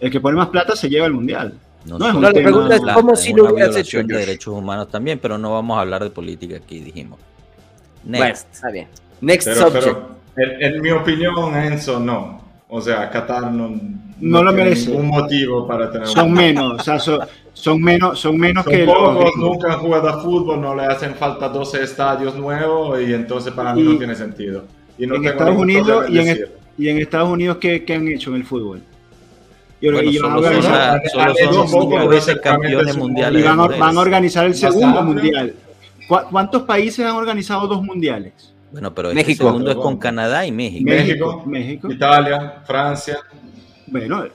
[0.00, 1.54] el que pone más plata se lleva el mundial.
[1.84, 5.38] No, no, la pregunta es cómo si no hubieras hecho de derechos humanos también, pero
[5.38, 7.18] no vamos a hablar de política aquí, dijimos.
[8.04, 8.48] Next.
[8.52, 8.88] está bien.
[9.20, 9.98] Next subject.
[10.36, 12.48] en, mi opinión, Enzo, no.
[12.70, 13.80] O sea, Qatar no,
[14.20, 14.90] no, lo merece.
[14.90, 16.06] Un motivo para tener.
[16.06, 16.98] Son menos, o sea,
[17.54, 21.48] son, menos, son menos que pocos, nunca han jugado a fútbol, no le hacen falta
[21.48, 24.64] 12 estadios nuevos y entonces para mí no tiene sentido.
[24.98, 28.36] Y en Estados Unidos y en, y en Estados Unidos ¿qué, ¿qué, han hecho en
[28.36, 28.82] el fútbol?
[29.80, 33.42] Y, bueno, solo, son, cinco veces campeones mundiales.
[33.42, 35.54] Y van, a organizar el segundo mundial.
[36.08, 38.54] ¿Cuántos países han organizado dos mundiales?
[38.72, 39.44] Bueno, pero este México.
[39.44, 40.84] el segundo es con Canadá y México.
[40.84, 41.92] México, México.
[41.92, 43.18] Italia, Francia.
[43.86, 44.26] Bueno,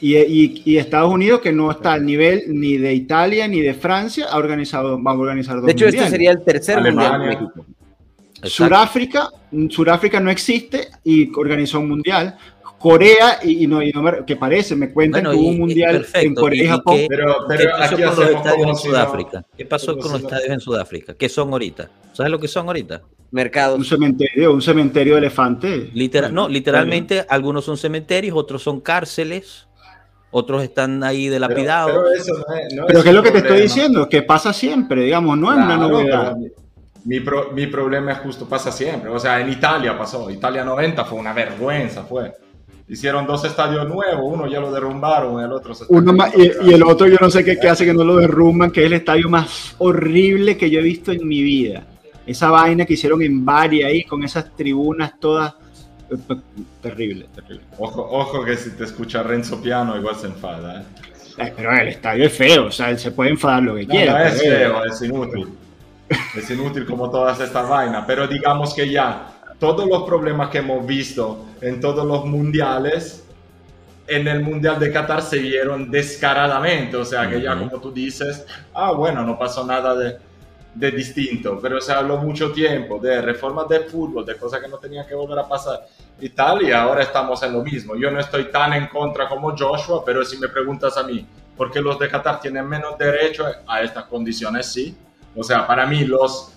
[0.00, 3.74] y, y, y, Estados Unidos, que no está al nivel ni de Italia ni de
[3.74, 7.18] Francia, ha organizado, va a organizar dos De hecho, este sería el tercer Alemania.
[7.18, 7.66] mundial de México.
[9.68, 12.36] Suráfrica no existe y organizó un mundial.
[12.80, 16.64] Corea y, no, y no que parece, me cuentan que hubo un mundial en Corea
[16.64, 17.00] y, Japón.
[17.10, 19.44] pero, pero ¿qué pasó con los estadios en Sudáfrica?
[19.54, 21.14] ¿Qué pasó con los estadios en Sudáfrica?
[21.14, 21.90] ¿Qué son ahorita?
[22.14, 23.02] ¿Sabes lo que son ahorita?
[23.32, 23.78] Mercados.
[23.78, 25.94] Un cementerio, un cementerio de elefantes.
[25.94, 29.68] Literal, no, literalmente algunos son cementerios, otros son cárceles,
[30.30, 31.92] otros están ahí delapidados.
[31.92, 34.08] Pero, pero, eso no es, no pero ¿qué es lo que te estoy diciendo?
[34.08, 36.34] Que pasa siempre, digamos, no es una novedad.
[37.04, 39.10] Mi, pro, mi, problema es justo pasa siempre.
[39.10, 40.30] O sea, en Italia pasó.
[40.30, 42.32] Italia 90 fue una vergüenza, fue.
[42.90, 47.06] Hicieron dos estadios nuevos, uno ya lo derrumbaron, el otro se uno y, el otro
[47.06, 49.76] yo no sé qué, qué, hace que no lo derrumban, que es el estadio más
[49.78, 51.84] horrible que yo he visto en mi vida.
[52.26, 55.54] Esa vaina que hicieron en Bari ahí, con esas tribunas todas.
[56.82, 57.62] Terrible, terrible.
[57.78, 60.84] Ojo, ojo que si te escucha Renzo Piano igual se enfada.
[61.38, 61.52] ¿eh?
[61.56, 64.18] pero el estadio es feo, o sea, él se puede enfadar lo que quiera.
[64.18, 65.46] No es feo, es inútil.
[66.36, 70.84] es inútil como todas estas vainas, pero digamos que ya todos los problemas que hemos
[70.84, 73.24] visto en todos los mundiales,
[74.08, 76.96] en el Mundial de Qatar se vieron descaradamente.
[76.96, 78.44] O sea, que ya como tú dices,
[78.74, 80.16] ah, bueno, no pasó nada de,
[80.74, 84.78] de distinto, pero se habló mucho tiempo de reformas de fútbol, de cosas que no
[84.78, 85.86] tenían que volver a pasar
[86.20, 87.96] y tal, y ahora estamos en lo mismo.
[87.96, 91.70] Yo no estoy tan en contra como Joshua, pero si me preguntas a mí, ¿por
[91.70, 94.66] qué los de Qatar tienen menos derecho a estas condiciones?
[94.66, 94.96] Sí.
[95.36, 96.52] O sea, para mí los,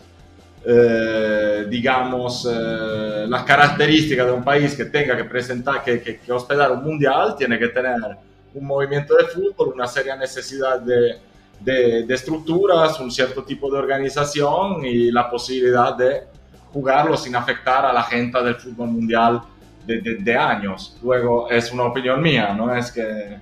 [0.66, 6.32] eh, digamos, eh, las características de un país que tenga que presentar, que, que, que
[6.32, 8.00] hospedar un mundial, tiene que tener
[8.54, 11.18] un movimiento de fútbol, una seria necesidad de
[11.64, 16.24] de, estructuras, un cierto tipo de organización y la posibilidad de
[16.72, 19.42] jugarlo sin afectar a la gente del fútbol mundial
[19.86, 20.98] de, de años.
[21.02, 23.38] Luego es una opinión mía, no es que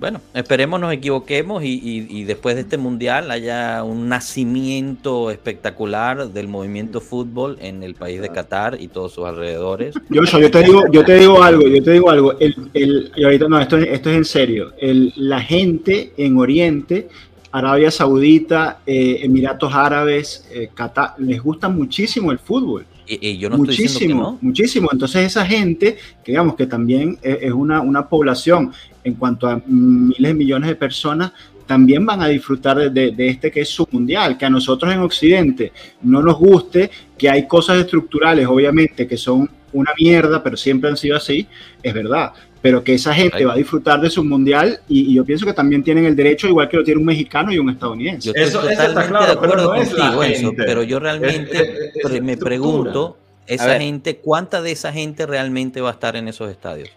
[0.00, 7.00] bueno, esperemos nos equivoquemos y, después de este mundial haya un nacimiento espectacular del movimiento
[7.00, 9.94] fútbol en el país de Qatar y todos sus alrededores.
[10.10, 12.38] Yo, yo te digo, yo te digo algo, yo te digo algo.
[12.38, 14.72] El, y ahorita no, esto, esto es en serio.
[14.80, 17.08] la gente en Oriente
[17.50, 22.86] Arabia Saudita, eh, Emiratos Árabes, eh, Qatar, les gusta muchísimo el fútbol.
[23.06, 24.90] Y, yo no muchísimo, muchísimo.
[24.92, 28.72] Entonces esa gente, que digamos que también es, una, una, población
[29.08, 31.32] en cuanto a miles de millones de personas,
[31.66, 35.00] también van a disfrutar de, de, este que es su mundial, que a nosotros en
[35.00, 40.88] Occidente no nos guste, que hay cosas estructurales, obviamente, que son una mierda, pero siempre
[40.88, 41.46] han sido así,
[41.82, 45.46] es verdad pero que esa gente va a disfrutar de su mundial y, yo pienso
[45.46, 48.32] que también tienen el derecho, igual que lo tiene un mexicano y un estadounidense.
[48.34, 54.60] eso, está claro, de acuerdo contigo, eso, pero yo realmente me pregunto, esa gente, ¿cuánta
[54.60, 56.90] de esa gente realmente va a estar en esos estadios?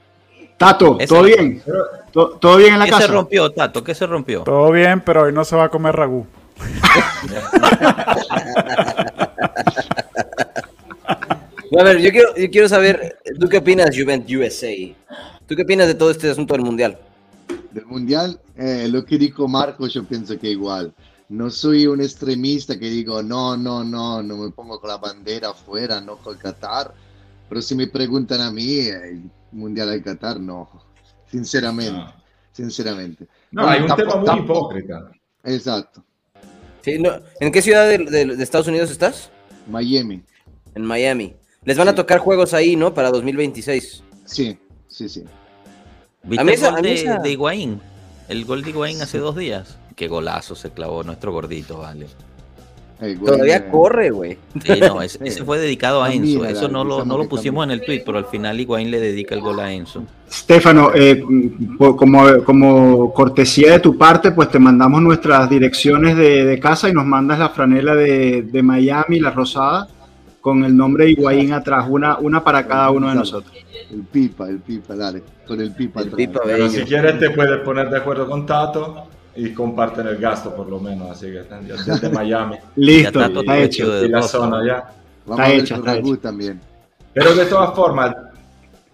[0.62, 1.64] Tato, ¿todo bien?
[2.12, 3.00] ¿Todo, bien en la casa?
[3.00, 3.84] ¿Qué se rompió, Tato?
[3.84, 4.44] ¿Qué se rompió?
[4.44, 6.28] Todo bien, pero hoy no se va a comer ragú.
[11.08, 14.70] a ver, yo quiero, yo quiero saber, ¿tú qué opinas, Juventus USA?
[15.48, 16.96] ¿Tú qué opinas de todo este asunto del Mundial?
[17.72, 20.94] Del Mundial, eh, lo que dijo Marco, yo pienso que igual.
[21.30, 25.50] No soy un extremista que digo, no, no, no, no me pongo con la bandera
[25.50, 26.94] afuera, no con Qatar.
[27.50, 30.70] Pero si me preguntan a mí, el Mundial de Qatar, no.
[31.30, 32.14] Sinceramente,
[32.52, 33.28] sinceramente.
[33.52, 35.12] No, hay un tema muy hipócrita.
[35.44, 36.04] Exacto.
[36.86, 39.30] ¿En qué ciudad de, Estados Unidos estás?
[39.68, 40.24] Miami.
[40.76, 41.36] En Miami.
[41.64, 42.94] Les van a tocar juegos ahí, ¿no?
[42.94, 44.04] Para 2026.
[44.26, 45.24] Sí, sí, sí.
[46.24, 47.82] ¿Viste el gol de, de, Higuaín?
[48.28, 49.78] El gol de Higuaín hace dos días.
[49.96, 52.08] Qué golazo se clavó nuestro gordito, vale.
[53.26, 54.38] Todavía corre, güey.
[54.64, 56.46] Sí, no, ese, fue dedicado a ah, Enzo.
[56.46, 59.34] Eso no lo, no lo pusimos en el tweet, pero al final Higuaín le dedica
[59.34, 60.04] el gol a Enzo.
[60.32, 61.24] Stefano, eh,
[61.78, 67.06] como, como cortesía de tu parte, pues te mandamos nuestras direcciones de, casa y nos
[67.06, 69.88] mandas la franela de, de Miami, la rosada
[70.42, 73.54] con el nombre de Higuaín atrás, una, una para cada uno de nosotros.
[73.92, 76.02] El pipa, el pipa, dale, con el pipa.
[76.02, 80.18] El pipa Pero si quieres te puedes poner de acuerdo con Tato y comparten el
[80.18, 82.58] gasto por lo menos, así que desde Miami.
[82.76, 84.06] Listo, está, hecho.
[84.06, 84.94] Y la zona ya.
[85.26, 86.18] Vamos está hecho, está hecho.
[86.18, 86.62] también.
[87.14, 88.16] Pero de todas formas,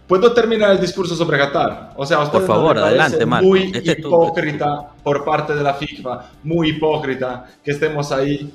[0.08, 1.94] ¿puedo terminar el discurso sobre Qatar?
[1.96, 7.46] O sea, por favor, adelante, Muy este hipócrita por parte de la FIFA, muy hipócrita
[7.64, 8.52] que estemos ahí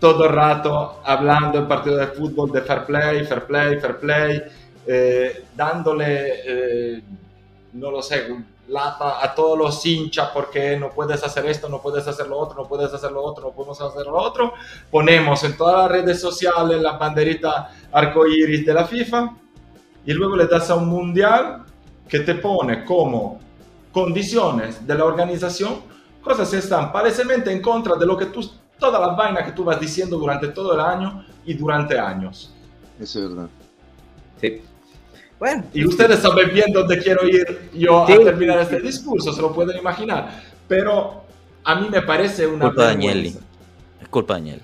[0.00, 4.42] todo el rato hablando en partido de fútbol de fair play, fair play, fair play,
[4.86, 7.02] eh, dándole, eh,
[7.74, 8.26] no lo sé,
[8.70, 12.62] lata a todos los hinchas porque no puedes hacer esto, no puedes hacer lo otro,
[12.62, 14.52] no puedes hacer lo otro, no podemos hacer lo otro.
[14.90, 19.36] Ponemos en todas las redes sociales la banderita arcoíris de la FIFA
[20.06, 21.64] y luego le das a un mundial
[22.08, 23.40] que te pone como
[23.92, 25.82] condiciones de la organización
[26.22, 28.48] cosas que están palesemente en contra de lo que tú
[28.78, 32.52] todas las vainas que tú vas diciendo durante todo el año y durante años.
[32.98, 33.48] Eso es verdad.
[34.40, 34.62] Sí.
[35.40, 35.64] Bueno.
[35.72, 39.76] Y ustedes saben bien dónde quiero ir yo a terminar este discurso, se lo pueden
[39.78, 40.42] imaginar.
[40.68, 41.24] Pero
[41.64, 42.66] a mí me parece una...
[42.66, 43.36] Culpa de Agnelli.
[44.00, 44.62] Es culpa de Agnelli.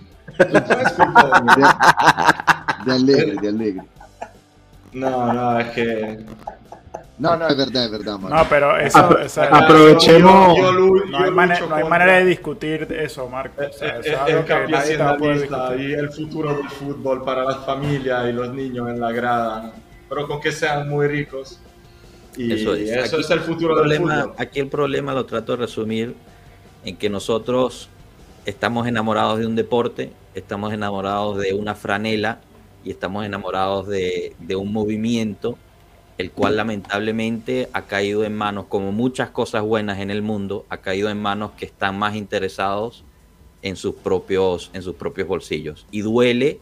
[2.85, 3.83] de alegre, de alegre.
[4.93, 6.25] No, no, es que
[7.19, 8.19] no, no, es verdad, es verdad.
[8.19, 8.99] No, pero eso,
[9.51, 10.59] aprovechemos.
[11.09, 11.31] no, hay
[11.85, 13.63] manera, de discutir eso, Marco.
[13.63, 18.91] O sea, es, el y el futuro del fútbol para las familias y los niños
[18.91, 19.73] en la grada,
[20.09, 21.61] pero con que sean muy ricos.
[22.37, 24.35] Y eso es, el futuro del fútbol.
[24.37, 26.15] Aquí el problema lo trato de resumir
[26.85, 27.89] en que nosotros
[28.45, 32.41] estamos enamorados de un deporte, estamos enamorados de una franela
[32.85, 35.59] y estamos enamorados de, de un movimiento
[36.19, 40.79] el cual lamentablemente ha caído en manos, como muchas cosas buenas en el mundo, ha
[40.79, 43.05] caído en manos que están más interesados
[43.63, 45.87] en sus propios, en sus propios bolsillos.
[45.91, 46.61] Y duele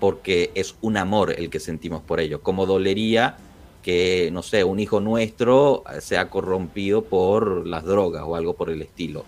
[0.00, 3.36] porque es un amor el que sentimos por ello, como dolería
[3.84, 8.80] que, no sé, un hijo nuestro sea corrompido por las drogas o algo por el
[8.80, 9.24] estilo.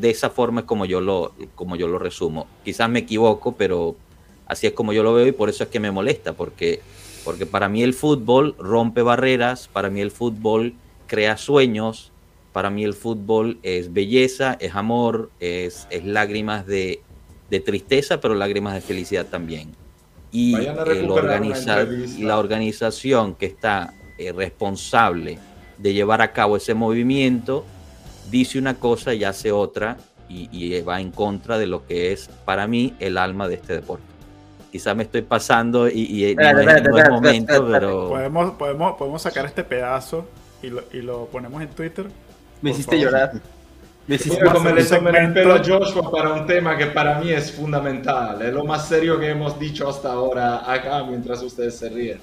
[0.00, 2.46] De esa forma es como yo lo, como yo lo resumo.
[2.64, 3.96] Quizás me equivoco, pero
[4.46, 6.80] así es como yo lo veo y por eso es que me molesta, porque,
[7.24, 10.74] porque para mí el fútbol rompe barreras, para mí el fútbol
[11.08, 12.12] crea sueños,
[12.52, 17.02] para mí el fútbol es belleza, es amor, es, es lágrimas de,
[17.50, 19.72] de, tristeza, pero lágrimas de felicidad también.
[20.30, 20.52] Y
[22.18, 25.38] la organización que está eh, responsable
[25.78, 27.64] de llevar a cabo ese movimiento
[28.30, 29.96] dice una cosa y hace otra
[30.28, 33.74] y, y, va en contra de lo que es para mí el alma de este
[33.74, 34.04] deporte.
[34.70, 38.08] Quizás me estoy pasando y, y no, es, momento, pero...
[38.08, 40.26] Podemos, podemos, podemos sacar este pedazo
[40.62, 42.08] y lo, y lo ponemos en Twitter.
[42.60, 43.32] Me hiciste llorar.
[44.08, 47.30] Me hiciste como le tomé el pelo a Joshua para un tema que para mí
[47.30, 48.40] es fundamental.
[48.40, 52.18] Es lo más serio que hemos dicho hasta ahora acá mientras ustedes se ríen.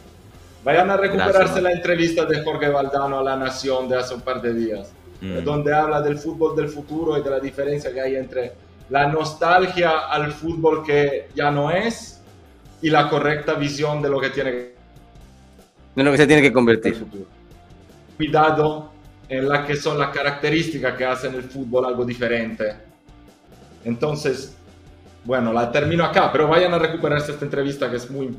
[0.63, 4.21] Vayan a recuperarse Gracias, la entrevista de Jorge Valdano a La Nación de hace un
[4.21, 5.43] par de días, mm.
[5.43, 8.53] donde habla del fútbol del futuro y de la diferencia que hay entre
[8.89, 12.19] la nostalgia al fútbol que ya no es
[12.81, 14.75] y la correcta visión de lo que tiene que...
[15.95, 17.05] De lo que se tiene que convertir.
[18.17, 18.94] Cuidado
[19.29, 22.75] la que son las características que hacen el fútbol algo diferente.
[23.83, 24.55] Entonces,
[25.23, 28.35] bueno, la termino acá, pero vayan a recuperarse esta entrevista que es muy,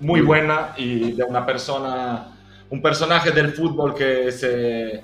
[0.00, 2.26] muy buena y de una persona,
[2.70, 5.02] un personaje del fútbol que se,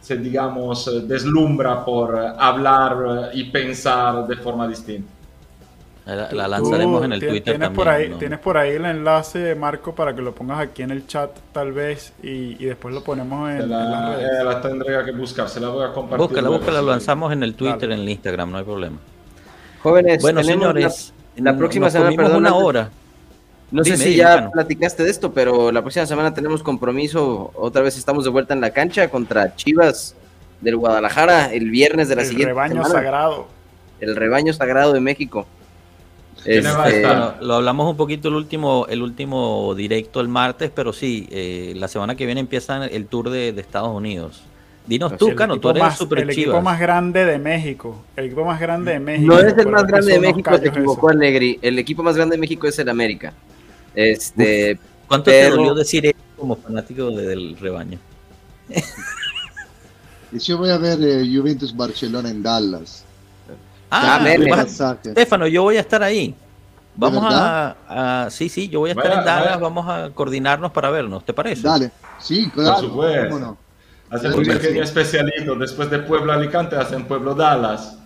[0.00, 5.21] se digamos, deslumbra por hablar y pensar de forma distinta.
[6.04, 8.16] La, lanzaremos en el Twitter ¿tienes también, Por ahí, ¿no?
[8.18, 11.70] Tienes por ahí el enlace, Marco, para que lo pongas aquí en el chat, tal
[11.70, 14.30] vez, y, y después lo ponemos en, la, en las redes.
[14.40, 16.26] Eh, la tendría que buscar, se la voy a compartir.
[16.26, 18.96] Búscala, búscala, lo lanzamos en el Twitter, en el Instagram, no hay problema.
[19.82, 22.90] Jóvenes, Bueno, señores, la, la próxima nos semana, perdón, una hora.
[23.70, 27.52] No sé Dime, si ya platicaste de esto, pero la próxima semana tenemos compromiso.
[27.54, 30.14] Otra vez estamos de vuelta en la cancha contra Chivas
[30.60, 32.92] del Guadalajara el viernes de la el siguiente rebaño semana.
[32.92, 33.46] sagrado.
[34.00, 35.46] El rebaño sagrado de México.
[36.44, 37.06] ¿Quién va a Este?
[37.06, 41.72] Bueno, lo hablamos un poquito el último, el último directo el martes, pero sí, eh,
[41.76, 44.42] la semana que viene empieza el tour de, de Estados Unidos.
[44.86, 46.62] Dinos tú, Cano, tú eres más- super El equipo chivas.
[46.64, 48.04] más grande de México.
[48.16, 49.32] El equipo más grande de México.
[49.32, 51.20] no es el más grande de México, se callos equivocó esos.
[51.20, 51.58] Allegri.
[51.62, 53.32] El equipo más grande de México es el América.
[53.94, 57.98] Este, ¿Cuánto pero- te dolió decir eso como fanático de- del rebaño?
[60.32, 63.04] Y yo voy a ver eh, Juventus Barcelona en Dallas.
[63.94, 65.08] Ah, Pasaje.
[65.10, 66.34] Estefano, yo voy a estar ahí.
[66.96, 69.56] Vamos a, a- Sí, sí, yo voy a estar Vaya, en Dallas, vaya.
[69.58, 71.62] vamos a coordinarnos para vernos, ¿te parece?
[71.62, 71.90] Dale.
[72.18, 72.80] Sí, Por claro.
[72.80, 73.28] supuesto.
[73.28, 73.56] ¿Cómo no?
[74.12, 74.80] Un bien, pequeño sí.
[74.80, 75.54] especialito.
[75.56, 77.98] Después de Pueblo Alicante, hacen Pueblo Dallas.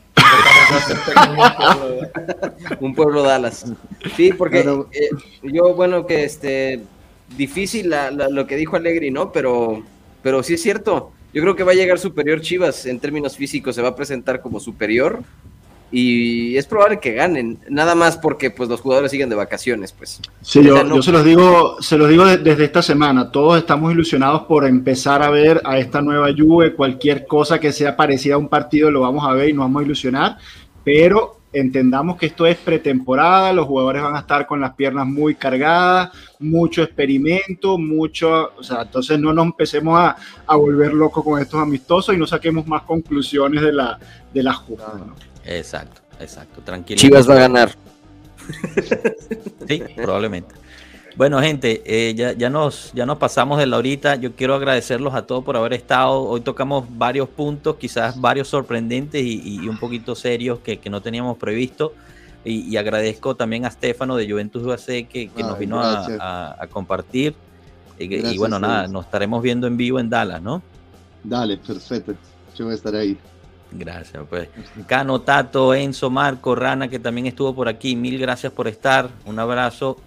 [1.15, 1.77] A
[2.81, 3.65] un pueblo Dallas.
[4.17, 4.89] Sí, porque Claro.
[4.93, 5.09] eh,
[5.43, 6.83] yo, bueno, que este
[7.37, 9.33] difícil la- la- lo que dijo Allegri, ¿no?
[9.33, 9.83] Pero,
[10.23, 11.13] pero sí es cierto.
[11.35, 14.41] Yo creo que va a llegar superior Chivas en términos físicos, se va a presentar
[14.41, 15.23] como superior
[15.93, 20.21] y es probable que ganen, nada más porque pues los jugadores siguen de vacaciones, pues.
[20.43, 23.31] Sí, yo, no- yo se los digo, se los digo de- desde esta semana.
[23.31, 26.75] Todos estamos ilusionados por empezar a ver a esta nueva Juve.
[26.75, 29.83] Cualquier cosa que sea parecida a un partido lo vamos a ver y nos vamos
[29.83, 30.39] a ilusionar.
[30.85, 35.35] Pero entendamos que esto es pretemporada, los jugadores van a estar con las piernas muy
[35.37, 40.17] cargadas, mucho experimento, mucho, o sea, entonces no nos empecemos a,
[40.47, 43.99] a volver locos con estos amistosos y no saquemos más conclusiones de la,
[44.35, 44.99] de la jugada.
[44.99, 45.15] ¿no?
[45.47, 46.99] Exacto, exacto, tranquilo.
[47.01, 47.71] Chivas va a ganar.
[49.69, 50.55] Sí, probablemente.
[51.17, 54.17] Bueno, gente, eh, ya, ya, nos, ya nos pasamos de la horita.
[54.17, 56.23] Yo quiero agradecerlos a todos por haber estado.
[56.23, 61.01] Hoy tocamos varios puntos, quizás varios sorprendentes y, y un poquito serios que, que no
[61.01, 61.95] teníamos previsto.
[62.45, 65.93] Y, y agradezco también a Stefano de Juventus UAC que, que nos Ay, vino a,
[65.93, 66.19] gracias.
[66.21, 67.35] a- a compartir.
[67.99, 70.63] Y, que- y Gracias bueno, nada, nos estaremos viendo en vivo en Dallas, ¿no?
[71.25, 72.15] Dale, perfecto.
[72.57, 73.17] Yo voy a estar ahí.
[73.79, 74.49] Gracias, pues.
[74.87, 77.97] Cano, Tato, Enzo, Marco, Rana, que también estuvo por aquí.
[77.97, 79.09] Mil gracias por estar.
[79.25, 79.99] Un abrazo.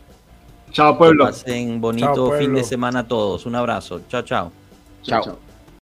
[0.72, 1.26] Chao, Que pueblo.
[1.26, 3.46] pasen bonito Chao, fin de semana a todos.
[3.46, 4.02] Un abrazo.
[4.08, 4.52] Chao, chao.
[5.04, 5.24] Chao.
[5.24, 5.49] chao.